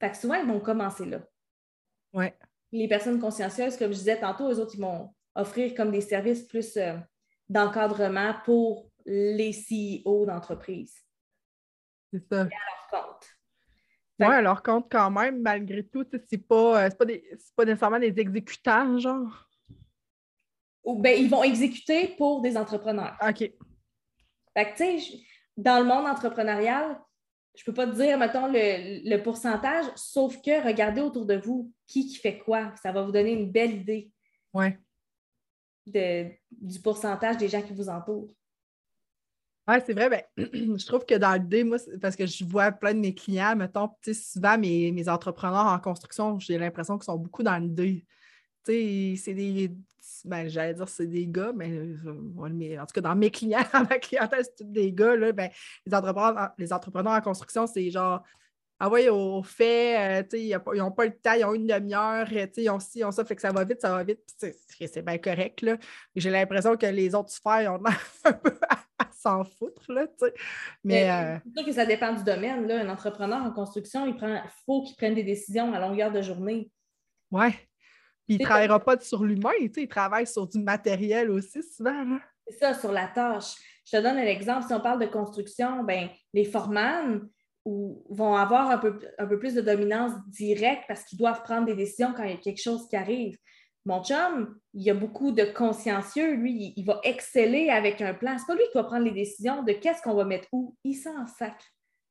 [0.00, 1.20] Fait que souvent, ils vont commencer là.
[2.14, 2.34] Ouais.
[2.72, 6.44] Les personnes consciencieuses, comme je disais tantôt, eux autres, ils vont offrir comme des services
[6.44, 6.96] plus euh,
[7.46, 10.94] d'encadrement pour les CEO d'entreprise.
[12.10, 12.36] C'est ça.
[12.36, 13.26] Et à leur compte.
[14.20, 17.04] Oui, à leur compte quand même, malgré tout, c'est pas, euh, pas,
[17.54, 19.46] pas nécessairement des exécutants, genre?
[20.84, 23.18] Ou ben, ils vont exécuter pour des entrepreneurs.
[23.20, 23.52] OK.
[24.58, 25.20] Fait que, tu sais,
[25.56, 26.98] dans le monde entrepreneurial,
[27.54, 31.72] je peux pas te dire, mettons, le, le, pourcentage, sauf que regardez autour de vous
[31.86, 32.72] qui, qui fait quoi.
[32.82, 34.10] Ça va vous donner une belle idée.
[34.52, 34.76] Ouais.
[35.86, 38.34] De, du pourcentage des gens qui vous entourent.
[39.68, 40.10] Oui, c'est vrai.
[40.10, 40.22] Ben,
[40.76, 43.90] je trouve que dans l'idée, moi, parce que je vois plein de mes clients, mettons,
[44.12, 48.04] souvent mes, mes entrepreneurs en construction, j'ai l'impression qu'ils sont beaucoup dans l'idée.
[48.72, 49.70] C'est des.
[50.24, 51.68] Ben, j'allais dire c'est des gars, mais,
[52.78, 55.16] en tout cas, dans mes clients, dans ma clientèle, c'est tous des gars.
[55.16, 55.50] Là, ben,
[55.86, 58.22] les, entrepreneurs, les entrepreneurs en construction, c'est genre
[58.80, 62.70] ah oui, au fait, euh, ils n'ont pas le temps, ils ont une demi-heure, ils
[62.70, 65.18] ont ci, ils ont ça, fait que ça va vite, ça va vite, c'est bien
[65.18, 65.66] correct.
[66.14, 67.82] J'ai l'impression que les autres sphères ont
[68.24, 68.52] un peu
[69.18, 70.06] s'en foutre, là.
[70.84, 72.80] Mais, euh, C'est sûr que ça dépend du domaine, là.
[72.80, 76.70] Un entrepreneur en construction, il prend, faut qu'il prenne des décisions à longueur de journée.
[77.32, 77.48] Oui.
[78.28, 81.62] Puis il ne travaillera pas sur l'humain, tu sais, il travaille sur du matériel aussi
[81.62, 82.04] souvent.
[82.46, 83.54] C'est ça, sur la tâche.
[83.86, 84.66] Je te donne un exemple.
[84.66, 87.26] Si on parle de construction, ben, les formanes
[87.64, 91.74] vont avoir un peu, un peu plus de dominance directe parce qu'ils doivent prendre des
[91.74, 93.38] décisions quand il y a quelque chose qui arrive.
[93.86, 96.34] Mon chum, il a beaucoup de consciencieux.
[96.34, 98.36] Lui, il, va exceller avec un plan.
[98.36, 100.76] Ce n'est pas lui qui va prendre les décisions de qu'est-ce qu'on va mettre où.
[100.84, 101.58] Il s'en sac.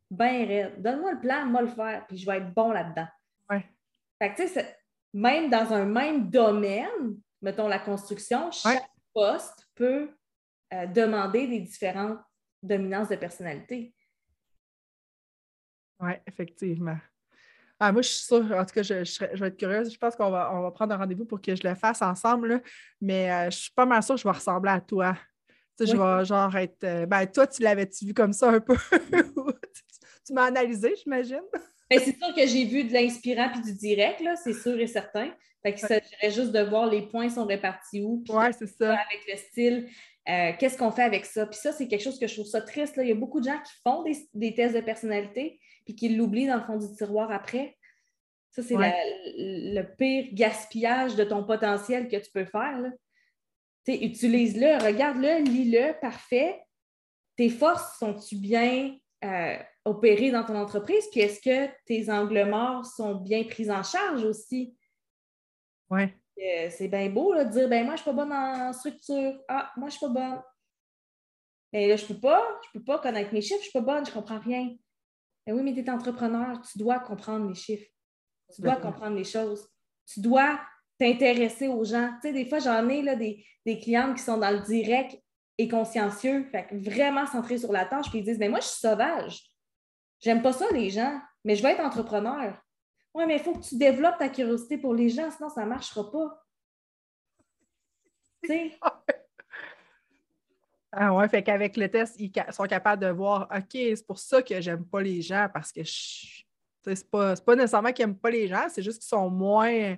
[0.09, 0.81] Ben raide.
[0.81, 3.07] Donne-moi le plan, moi le faire, puis je vais être bon là-dedans.
[3.51, 3.63] Ouais.
[4.19, 4.75] Fait que, tu sais,
[5.17, 10.11] même dans un même domaine, mettons la construction, chaque poste peut
[10.73, 12.19] euh, demander des différentes
[12.61, 13.95] dominances de personnalité.
[15.99, 16.97] Oui, effectivement.
[17.79, 19.91] Ah, moi, je suis sûre, en tout cas, je, vais être curieuse.
[19.91, 22.61] Je pense qu'on va, on va prendre un rendez-vous pour que je le fasse ensemble,
[23.01, 25.15] mais euh, je suis pas mal sûre que je vais ressembler à toi.
[25.77, 26.83] Tu sais, je vais genre être.
[26.83, 28.75] Euh, ben, toi, tu l'avais-tu vu comme ça un peu?
[30.25, 31.41] tu, m'as analysé, j'imagine?
[31.89, 34.87] Ben, c'est sûr que j'ai vu de l'inspirant puis du direct, là, c'est sûr et
[34.87, 35.33] certain.
[35.63, 38.23] Fait s'agirait juste de voir les points sont répartis où.
[38.29, 38.93] Oui, c'est ça.
[38.93, 39.89] Avec le style,
[40.29, 41.45] euh, qu'est-ce qu'on fait avec ça?
[41.45, 42.95] Puis ça, c'est quelque chose que je trouve ça triste.
[42.95, 43.03] Là.
[43.03, 46.09] Il y a beaucoup de gens qui font des, des tests de personnalité, puis qui
[46.09, 47.77] l'oublient dans le fond du tiroir après.
[48.51, 52.91] Ça, c'est le pire gaspillage de ton potentiel que tu peux faire.
[53.87, 56.59] Utilise-le, regarde-le, lis-le, parfait.
[57.35, 59.57] Tes forces sont-tu bien euh,
[59.87, 61.07] opérées dans ton entreprise?
[61.11, 64.75] Puis est-ce que tes angles morts sont bien pris en charge aussi?
[65.89, 66.03] Oui.
[66.03, 69.39] Euh, c'est bien beau de dire ben moi, je ne suis pas bonne en structure.
[69.47, 70.41] Ah, moi, je ne suis pas bonne.
[71.73, 73.79] Mais là, je ne peux pas, je peux pas connaître mes chiffres, je ne suis
[73.79, 74.75] pas bonne, je ne comprends rien.
[75.45, 77.89] Ben oui, mais tu es entrepreneur, tu dois comprendre les chiffres.
[78.53, 79.67] Tu dois comprendre les choses.
[80.05, 80.59] Tu dois
[80.97, 82.11] t'intéresser aux gens.
[82.21, 85.21] Tu sais, des fois, j'en ai là, des, des clientes qui sont dans le direct
[85.57, 88.79] et consciencieux, fait vraiment centré sur la tâche, puis ils disent, mais moi, je suis
[88.79, 89.51] sauvage.
[90.19, 92.57] J'aime pas ça, les gens, mais je veux être entrepreneur.
[93.13, 95.69] Oui, mais il faut que tu développes ta curiosité pour les gens, sinon ça ne
[95.69, 96.43] marchera pas.
[98.43, 98.79] Tu sais?
[100.91, 104.41] Ah ouais, fait qu'avec le test, ils sont capables de voir, OK, c'est pour ça
[104.41, 106.43] que j'aime pas les gens, parce que je...
[106.83, 109.97] c'est pas, pas nécessairement qu'ils n'aiment pas les gens, c'est juste qu'ils sont moins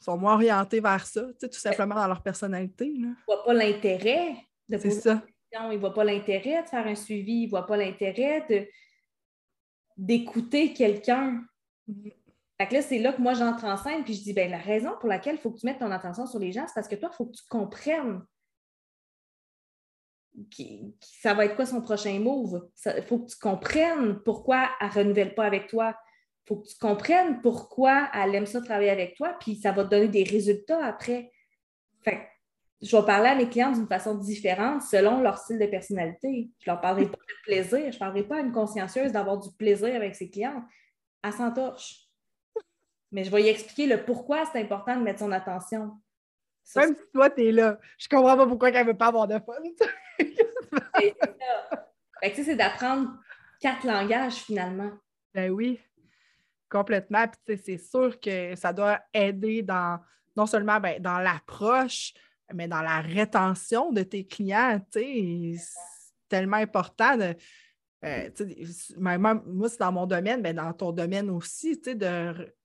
[0.00, 2.86] sont moins orientés vers ça, tout simplement dans leur personnalité.
[2.86, 4.34] Ils ne voient pas l'intérêt
[4.68, 5.22] de poser ça.
[5.52, 8.66] Ils ne voient pas l'intérêt de faire un suivi, ils ne voient pas l'intérêt de,
[10.00, 11.44] d'écouter quelqu'un.
[11.88, 12.72] Mm-hmm.
[12.72, 15.08] là, c'est là que moi, j'entre en scène, puis je dis, ben la raison pour
[15.08, 17.10] laquelle il faut que tu mettes ton attention sur les gens, c'est parce que toi,
[17.12, 18.22] il faut que tu comprennes
[20.50, 22.68] qui, ça va être quoi son prochain move.
[22.86, 25.94] Il faut que tu comprennes pourquoi elle ne renouvelle pas avec toi.
[26.44, 29.84] Il faut que tu comprennes pourquoi elle aime ça travailler avec toi, puis ça va
[29.84, 31.30] te donner des résultats après.
[32.02, 32.26] Fait
[32.82, 36.50] je vais parler à mes clients d'une façon différente selon leur style de personnalité.
[36.60, 37.90] Je ne leur parlerai pas de plaisir.
[37.90, 40.64] Je ne parlerai pas à une consciencieuse d'avoir du plaisir avec ses clients.
[41.22, 42.06] Elle s'entorche.
[43.12, 46.00] Mais je vais y expliquer le pourquoi c'est important de mettre son attention.
[46.76, 49.26] Même si toi, tu es là, je comprends pas pourquoi elle ne veut pas avoir
[49.26, 49.52] de fun.
[50.18, 51.14] c'est
[52.36, 52.42] ça.
[52.44, 53.10] c'est d'apprendre
[53.60, 54.92] quatre langages finalement.
[55.34, 55.80] Ben oui,
[56.70, 57.26] complètement.
[57.44, 60.00] Puis c'est sûr que ça doit aider dans
[60.36, 62.14] non seulement ben, dans l'approche,
[62.54, 65.54] mais dans la rétention de tes clients, c'est
[66.28, 67.34] tellement important de.
[68.02, 68.30] Euh,
[68.96, 71.78] moi, c'est dans mon domaine, mais dans ton domaine aussi,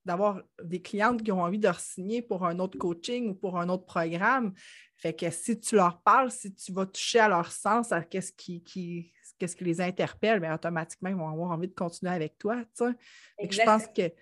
[0.06, 3.68] d'avoir des clientes qui ont envie de signer pour un autre coaching ou pour un
[3.68, 4.54] autre programme.
[4.96, 8.32] Fait que si tu leur parles, si tu vas toucher à leur sens, à qu'est-ce
[8.32, 12.38] qui, qui qu'est-ce qui les interpelle, bien, automatiquement, ils vont avoir envie de continuer avec
[12.38, 12.64] toi.
[12.80, 14.14] Je pense que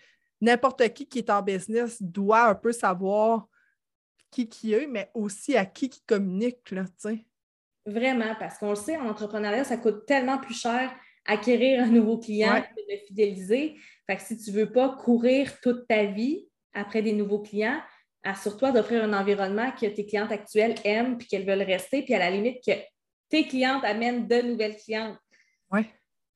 [0.42, 3.48] n'importe qui qui est en business doit un peu savoir
[4.34, 6.86] qui qui est, mais aussi à qui qui communique, là,
[7.86, 10.94] Vraiment, parce qu'on le sait, en entrepreneuriat, ça coûte tellement plus cher
[11.26, 13.76] acquérir un nouveau client que de fidéliser.
[14.08, 17.82] Fait que si tu ne veux pas courir toute ta vie après des nouveaux clients,
[18.24, 22.20] assure-toi d'offrir un environnement que tes clientes actuelles aiment puis qu'elles veulent rester, puis à
[22.20, 22.72] la limite que
[23.30, 25.18] tes clientes amènent de nouvelles clientes.
[25.72, 25.86] Oui,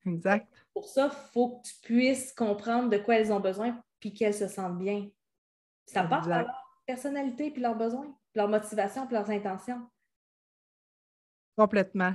[0.06, 0.46] exact.
[0.74, 4.34] Pour ça, il faut que tu puisses comprendre de quoi elles ont besoin puis qu'elles
[4.34, 5.08] se sentent bien.
[5.86, 9.86] Ça passe par personnalité puis leurs besoins, leur motivation puis leurs intentions.
[11.56, 12.14] Complètement.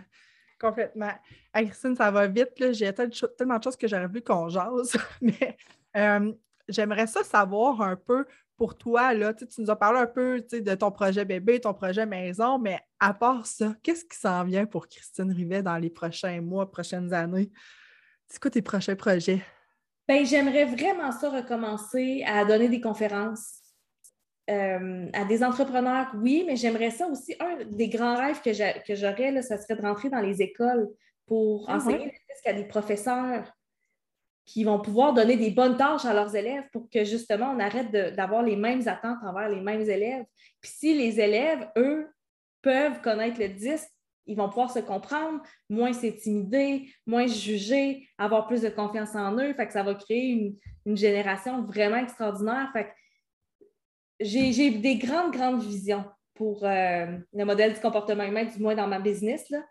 [0.59, 1.11] Complètement.
[1.53, 2.49] Christine, ça va vite.
[2.71, 5.57] J'ai tellement de choses que j'aurais voulu qu'on jase, mais
[5.95, 6.33] euh,
[6.67, 8.25] j'aimerais ça savoir un peu
[8.57, 9.13] pour toi.
[9.13, 12.79] Là, tu nous as parlé un peu de ton projet bébé, ton projet maison, mais
[12.99, 17.13] à part ça, qu'est-ce qui s'en vient pour Christine Rivet dans les prochains mois, prochaines
[17.13, 17.51] années?
[18.27, 19.43] C'est quoi tes prochains projets?
[20.07, 23.62] Ben, j'aimerais vraiment ça recommencer à donner des conférences
[24.49, 27.35] euh, à des entrepreneurs, oui, mais j'aimerais ça aussi.
[27.39, 30.89] Un des grands rêves que j'aurais, ce serait de rentrer dans les écoles
[31.25, 32.13] pour ah enseigner
[32.45, 33.53] à des professeurs
[34.45, 37.91] qui vont pouvoir donner des bonnes tâches à leurs élèves pour que justement on arrête
[38.15, 40.25] d'avoir les mêmes attentes envers les mêmes élèves.
[40.59, 42.09] Puis si les élèves, eux,
[42.61, 43.89] peuvent connaître le disque,
[44.25, 49.37] ils vont pouvoir se comprendre, moins s'intimider, moins se juger, avoir plus de confiance en
[49.37, 49.53] eux.
[49.53, 52.69] Fait que ça va créer une, génération vraiment extraordinaire.
[52.73, 52.89] Fait
[54.23, 58.87] j'ai des grandes, grandes visions pour euh, le modèle du comportement humain, du moins dans
[58.87, 59.49] ma business.
[59.49, 59.63] Là.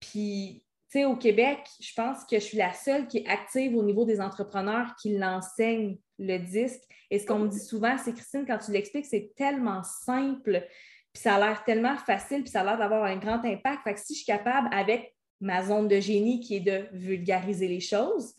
[0.00, 3.76] Puis, tu sais, au Québec, je pense que je suis la seule qui est active
[3.76, 6.82] au niveau des entrepreneurs qui l'enseignent, le disque.
[7.10, 10.66] Et ce qu'on me dit souvent, c'est Christine, quand tu l'expliques, c'est tellement simple,
[11.12, 13.82] puis ça a l'air tellement facile, puis ça a l'air d'avoir un grand impact.
[13.84, 17.68] Fait que si je suis capable, avec ma zone de génie qui est de vulgariser
[17.68, 18.34] les choses,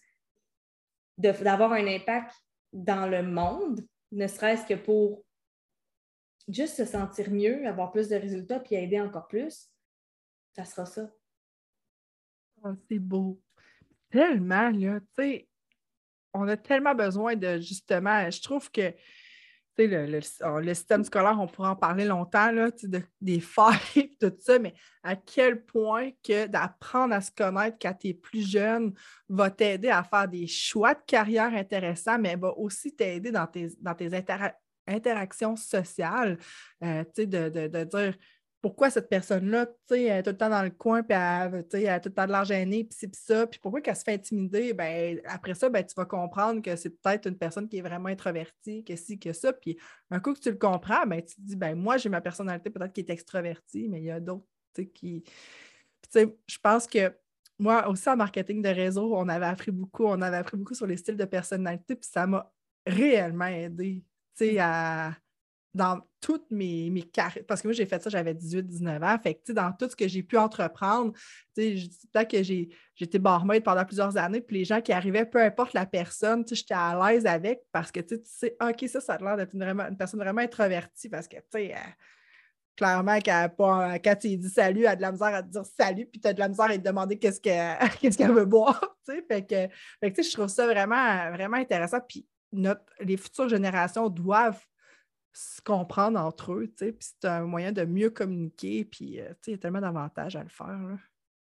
[1.17, 2.33] d'avoir un impact
[2.73, 5.23] dans le monde, ne serait-ce que pour
[6.49, 9.69] juste se sentir mieux, avoir plus de résultats, puis aider encore plus,
[10.55, 11.09] ça sera ça.
[12.63, 13.41] Ah, c'est beau.
[14.09, 15.47] Tellement, là, tu sais,
[16.33, 18.97] on a tellement besoin de, justement, je trouve que, tu
[19.77, 24.33] sais, le, oh, système scolaire, on pourrait en parler longtemps, là, de, des failles, tout
[24.39, 24.73] ça, mais
[25.03, 28.93] à quel point que d'apprendre à se connaître quand tu es plus jeune
[29.29, 33.69] va t'aider à faire des choix de carrière intéressants, mais va aussi t'aider dans tes,
[33.79, 34.13] dans tes
[34.89, 36.37] interaction sociale,
[36.83, 38.15] euh, de, de, de, dire
[38.61, 42.09] pourquoi cette personne-là, elle est tout le temps dans le coin, puis elle, a tout
[42.09, 44.73] le temps de l'air gênée, puis c'est puis ça, puis pourquoi qu'elle se fait intimider,
[44.73, 48.09] ben, après ça, ben, tu vas comprendre que c'est peut-être une personne qui est vraiment
[48.09, 49.77] introvertie, que ci, que ça, puis
[50.11, 52.69] un coup que tu le comprends, ben, tu te dis, ben, moi, j'ai ma personnalité
[52.69, 54.45] peut-être qui est extrovertie, mais il y a d'autres,
[54.93, 55.23] qui...
[56.13, 57.13] je pense que
[57.57, 60.87] moi aussi en marketing de réseau, on avait appris beaucoup, on avait appris beaucoup sur
[60.87, 62.51] les styles de personnalité, puis ça m'a
[62.85, 64.03] réellement aidé
[65.73, 69.19] dans toutes mes, carrières, parce que moi, j'ai fait ça, j'avais 18-19 ans.
[69.21, 71.13] Fait que, dans tout ce que j'ai pu entreprendre,
[71.55, 75.73] peut-être que j'ai, j'étais barmaid pendant plusieurs années, puis les gens qui arrivaient, peu importe
[75.73, 79.37] la personne, j'étais à l'aise avec parce que tu sais, OK, ça, ça a l'air
[79.37, 81.77] d'être une, personne vraiment introvertie parce que, tu sais, euh,
[82.75, 86.19] clairement, quand tu dis salut, elle a de la misère à te dire salut, puis
[86.19, 88.97] tu as de la misère à te demander qu'est-ce qu'elle veut boire.
[89.27, 89.67] Fait que,
[89.99, 91.97] fait que je trouve ça vraiment, vraiment intéressant.
[92.07, 94.65] Puis notre, les futures générations doivent
[95.33, 99.29] se comprendre entre eux, tu sais, puis c'est un moyen de mieux communiquer, puis, euh,
[99.29, 100.97] tu sais, il y a tellement d'avantages à le faire, là.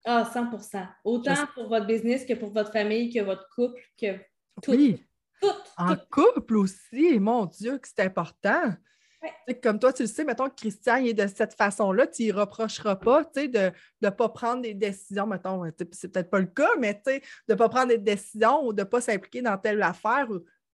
[0.09, 4.16] Ah, 100% Autant pour votre business que pour votre famille, que votre couple, que
[4.62, 4.70] tout.
[4.70, 5.04] Oui.
[5.42, 8.72] Tout, en couple aussi, mon Dieu, que c'est important.
[9.61, 12.94] Comme toi, tu le sais, mettons que Christian est de cette façon-là, tu ne reprocheras
[12.94, 17.20] pas de ne pas prendre des décisions, mettons, c'est peut-être pas le cas, mais de
[17.48, 20.28] ne pas prendre des décisions ou de ne pas s'impliquer dans telle affaire.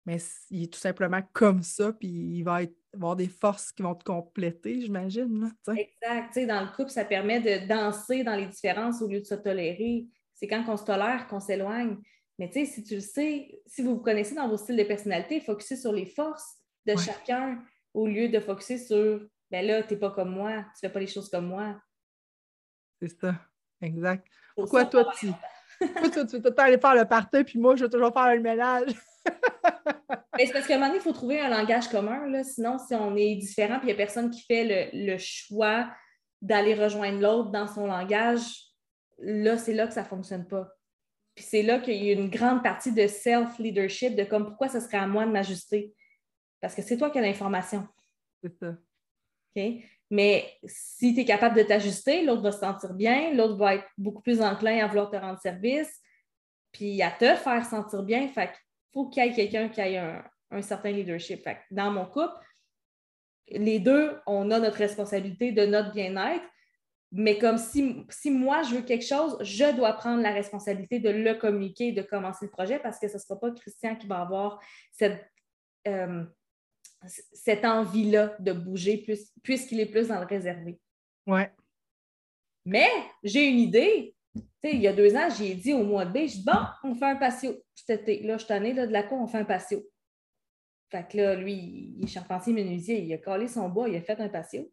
[0.10, 0.18] Mais
[0.50, 3.94] il est tout simplement comme ça, puis il va être avoir des forces qui vont
[3.94, 5.54] te compléter, j'imagine.
[5.68, 6.48] Exact.
[6.48, 10.08] dans le couple, ça permet de danser dans les différences au lieu de se tolérer.
[10.34, 11.98] C'est quand on se tolère qu'on s'éloigne.
[12.40, 15.76] Mais si tu le sais, si vous vous connaissez dans vos styles de personnalité, focussez
[15.76, 16.58] sur les forces
[16.88, 20.58] de chacun au lieu de focuser sur ben là, tu n'es pas comme moi, tu
[20.58, 21.80] ne fais pas les choses comme moi.
[23.00, 23.36] C'est ça,
[23.80, 24.28] exact.
[24.56, 25.28] Pourquoi toi, tu...
[25.80, 28.14] Toi, tu veux tout le temps aller faire le party, puis moi, je veux toujours
[28.14, 28.92] faire le ménage?
[30.38, 32.28] c'est parce qu'à un moment donné, il faut trouver un langage commun.
[32.28, 32.44] Là.
[32.44, 35.90] Sinon, si on est différent puis il n'y a personne qui fait le, choix
[36.42, 38.42] d'aller rejoindre l'autre dans son langage,
[39.20, 40.70] là, c'est là que ça ne fonctionne pas.
[41.36, 44.80] Puis c'est là qu'il y a une grande partie de self-leadership, de comme pourquoi ce
[44.80, 45.94] serait à moi de m'ajuster?
[46.62, 47.88] Parce que c'est toi qui as l'information.
[48.42, 48.76] C'est ça.
[49.56, 49.64] OK?
[50.10, 53.88] Mais si tu es capable de t'ajuster, l'autre va se sentir bien, l'autre va être
[53.98, 56.02] beaucoup plus enclin à vouloir te rendre service,
[56.72, 58.28] puis à te faire sentir bien.
[58.30, 58.52] Fait
[58.92, 61.48] faut qu'il y ait quelqu'un qui ait un, certain leadership.
[61.70, 62.34] dans mon couple,
[63.52, 66.46] les deux, on a notre responsabilité de notre bien-être,
[67.12, 71.10] mais comme si, si moi je veux quelque chose, je dois prendre la responsabilité de
[71.10, 74.22] le communiquer, de commencer le projet parce que ce ne sera pas Christian qui va
[74.22, 74.60] avoir
[74.92, 75.26] cette,
[75.88, 76.24] euh,
[77.08, 79.06] cette envie-là de bouger
[79.44, 80.80] puisqu'il est plus dans le réservé.
[81.26, 81.52] Ouais.
[82.66, 82.90] Mais
[83.24, 84.16] j'ai une idée,
[84.64, 86.96] il y a deux ans, j'ai dit au mois de mai, je dis, bon, on
[86.96, 88.24] fait un patio cet été.
[88.24, 89.84] Là, je suis année, là, de la cour, on fait un patio.
[90.92, 94.02] Fait que là, lui, il est charpentier menuisier, il a collé son bois, il a
[94.02, 94.72] fait un patio.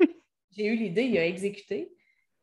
[0.50, 1.92] j'ai eu l'idée, il a exécuté.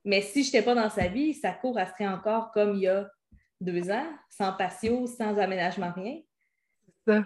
[0.03, 2.82] Mais si je n'étais pas dans sa vie, sa cour, elle serait encore comme il
[2.82, 3.09] y a
[3.59, 6.21] deux ans, sans patio, sans aménagement, rien.
[6.86, 7.26] C'est ça.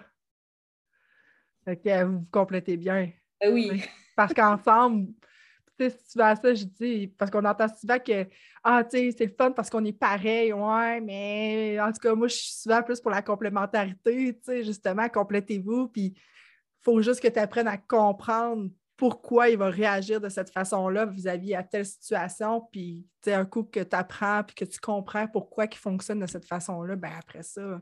[1.65, 3.11] Fait que vous vous complétez bien.
[3.41, 3.83] Ben oui.
[4.15, 5.07] Parce qu'ensemble,
[5.87, 8.27] si tu vas à ça, je dis, parce qu'on entend souvent que,
[8.63, 12.13] ah, tu sais, c'est le fun parce qu'on est pareil, ouais, mais en tout cas,
[12.15, 16.21] moi, je suis souvent plus pour la complémentarité, tu sais, justement, complétez-vous, puis il
[16.81, 21.55] faut juste que tu apprennes à comprendre pourquoi il va réagir de cette façon-là vis-à-vis
[21.55, 25.27] à telle situation, puis, tu sais, un coup que tu apprends, puis que tu comprends
[25.27, 27.79] pourquoi il fonctionne de cette façon-là, ben après ça,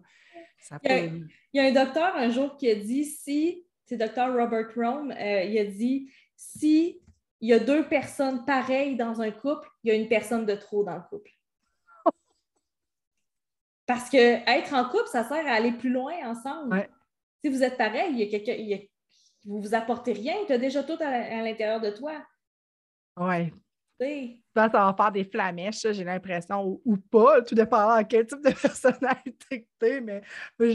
[0.60, 0.90] ça peut...
[0.90, 5.12] Il y, a, un docteur un jour qui a dit, si, c'est docteur Robert Rome,
[5.12, 7.02] euh, il a dit, si
[7.40, 10.56] il y a deux personnes pareilles dans un couple, il y a une personne de
[10.56, 11.32] trop dans le couple.
[13.86, 16.90] Parce que être en couple, ça sert à aller plus loin ensemble.
[17.42, 18.86] Si vous êtes pareil, il y a quelqu'un,
[19.46, 22.14] vous vous apportez rien, tu as déjà tout à l'intérieur de toi.
[23.16, 23.54] Oui,
[24.00, 28.52] ça va faire des flamèches, j'ai l'impression, ou, pas, tout dépend de quel type de
[28.62, 30.22] personnalité tu mais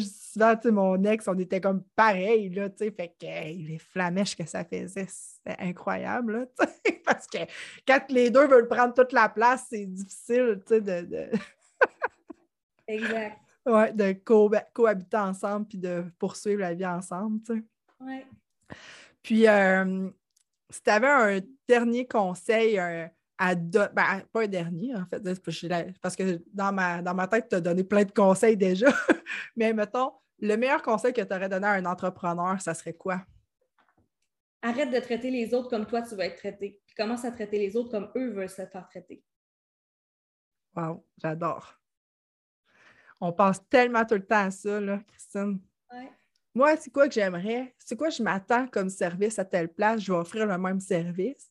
[0.00, 4.46] souvent, mon ex, on était comme pareil, là, tu sais, fait que les flamèches que
[4.46, 6.46] ça faisait, c'était incroyable, là,
[7.04, 7.38] parce que
[7.86, 11.30] quand les deux veulent prendre toute la place, c'est difficile, tu sais, de...
[12.88, 13.38] exact.
[13.64, 14.12] Ouais, de
[14.72, 17.62] cohabiter ensemble puis de poursuivre la vie ensemble, tu sais.
[18.00, 18.26] Ouais.
[19.22, 20.10] Puis, euh,
[20.72, 22.78] si tu avais un dernier conseil
[23.38, 25.22] à donner, ben, pas un dernier en fait,
[26.00, 28.86] parce que dans ma, dans ma tête, tu as donné plein de conseils déjà,
[29.56, 33.22] mais mettons, le meilleur conseil que tu aurais donné à un entrepreneur, ça serait quoi?
[34.60, 36.80] Arrête de traiter les autres comme toi, tu vas être traité.
[36.86, 39.24] Puis commence à traiter les autres comme eux veulent se faire traiter.
[40.76, 41.78] Wow, j'adore.
[43.20, 45.60] On pense tellement tout le temps à ça, là, Christine.
[46.54, 47.74] Moi, c'est quoi que j'aimerais?
[47.78, 50.00] C'est quoi je m'attends comme service à telle place?
[50.00, 51.50] Je vais offrir le même service,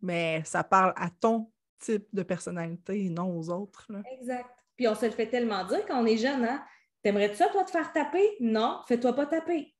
[0.00, 3.86] mais ça parle à ton type de personnalité et non aux autres.
[4.18, 4.50] Exact.
[4.76, 6.64] Puis on se le fait tellement dire quand on est jeune, hein?
[7.02, 8.36] T'aimerais-tu ça, toi, te faire taper?
[8.40, 9.72] Non, fais-toi pas taper.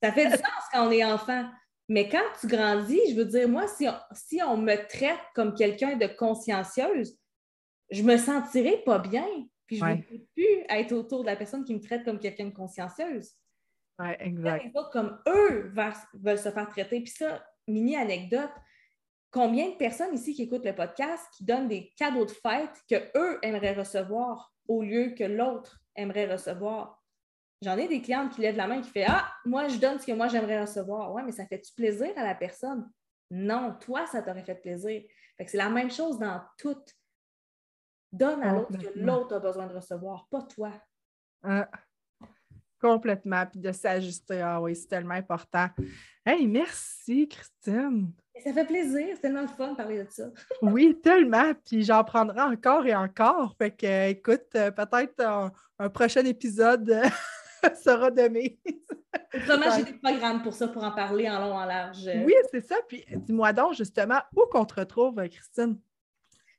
[0.00, 1.50] ça fait du sens quand on est enfant.
[1.88, 5.54] Mais quand tu grandis, je veux dire, moi, si on, si on me traite comme
[5.54, 7.18] quelqu'un de consciencieuse,
[7.90, 9.26] je me sentirais pas bien.
[9.70, 12.46] Puis je ne veux plus être autour de la personne qui me traite comme quelqu'un
[12.46, 13.30] de consciencieuse.
[14.00, 14.64] Ouais, exact.
[14.64, 15.72] Les autres, comme eux,
[16.14, 17.00] veulent se faire traiter.
[17.00, 18.50] Puis ça, mini anecdote,
[19.30, 22.96] combien de personnes ici qui écoutent le podcast qui donnent des cadeaux de fête que
[23.16, 27.00] eux aimeraient recevoir au lieu que l'autre aimerait recevoir?
[27.62, 30.00] J'en ai des clientes qui lèvent la main et qui font Ah, moi, je donne
[30.00, 31.14] ce que moi j'aimerais recevoir.
[31.14, 32.90] Ouais, mais ça fait-tu plaisir à la personne?
[33.30, 35.04] Non, toi, ça t'aurait fait plaisir.
[35.38, 36.82] c'est la même chose dans tout.
[38.12, 40.72] Donne à l'autre ce que l'autre a besoin de recevoir, pas toi.
[41.42, 41.68] Ah,
[42.80, 43.46] complètement.
[43.46, 44.40] Puis de s'ajuster.
[44.40, 45.68] Ah oui, c'est tellement important.
[46.24, 48.12] Hey, merci, Christine.
[48.42, 49.08] Ça fait plaisir.
[49.14, 50.24] C'est tellement le fun de parler de ça.
[50.62, 51.52] oui, tellement.
[51.64, 53.54] Puis j'en prendrai encore et encore.
[53.56, 55.20] Fait que, écoute, euh, peut-être
[55.78, 57.02] un, prochain épisode
[57.82, 58.58] sera de mes.
[59.32, 62.08] Vraiment, j'ai des programmes pour ça, pour en parler en long, en large.
[62.24, 62.76] Oui, c'est ça.
[62.88, 65.78] Puis dis-moi donc, justement, où qu'on te retrouve, Christine?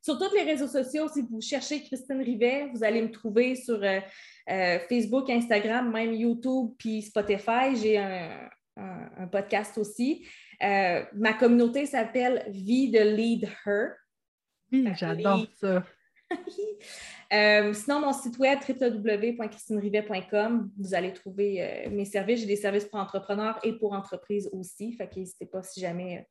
[0.01, 3.83] Sur tous les réseaux sociaux, si vous cherchez Christine Rivet, vous allez me trouver sur
[3.83, 3.99] euh,
[4.49, 7.75] euh, Facebook, Instagram, même YouTube, puis Spotify.
[7.75, 8.49] J'ai un,
[9.31, 10.25] podcast aussi.
[10.63, 13.89] Euh, ma communauté s'appelle Vie de Lead Her.
[14.95, 15.85] J'adore ça.
[17.31, 22.41] Euh, sinon, mon site web www.christinerivet.com, vous allez trouver euh, mes services.
[22.41, 24.91] J'ai des services pour entrepreneurs et pour entreprises aussi.
[24.93, 26.21] Fait n'hésitez pas si jamais euh,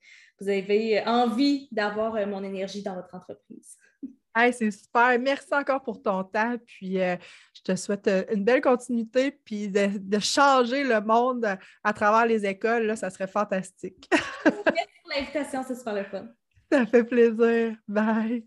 [0.40, 3.78] vous avez envie d'avoir mon énergie dans votre entreprise.
[4.52, 5.18] c'est super.
[5.18, 6.56] Merci encore pour ton temps.
[6.66, 9.30] Puis je te souhaite une belle continuité.
[9.30, 11.46] Puis de, changer le monde
[11.82, 14.06] à travers les écoles, là, ça serait fantastique.
[14.44, 16.28] Merci pour l'invitation, c'est super le fun.
[16.70, 17.74] Ça fait plaisir.
[17.88, 18.46] Bye.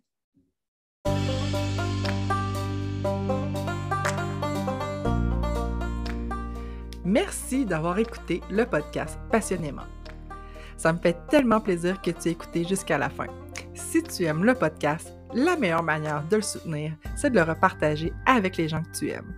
[7.13, 9.83] Merci d'avoir écouté le podcast passionnément.
[10.77, 13.27] Ça me fait tellement plaisir que tu aies écouté jusqu'à la fin.
[13.75, 18.11] Si tu aimes le podcast, la meilleure manière de le soutenir, c'est de le repartager
[18.25, 19.31] avec les gens que tu aimes.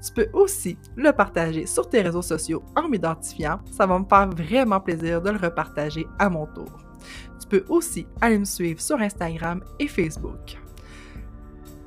[0.00, 3.58] Tu peux aussi le partager sur tes réseaux sociaux en m'identifiant.
[3.72, 6.78] Ça va me faire vraiment plaisir de le repartager à mon tour.
[7.40, 10.56] Tu peux aussi aller me suivre sur Instagram et Facebook.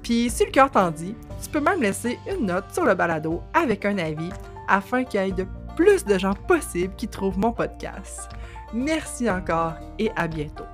[0.04, 3.42] Puis si le cœur t'en dit, tu peux même laisser une note sur le balado
[3.54, 4.32] avec un avis
[4.70, 8.30] afin qu'il y ait de plus de gens possible qui trouvent mon podcast.
[8.74, 10.66] Merci encore et à bientôt.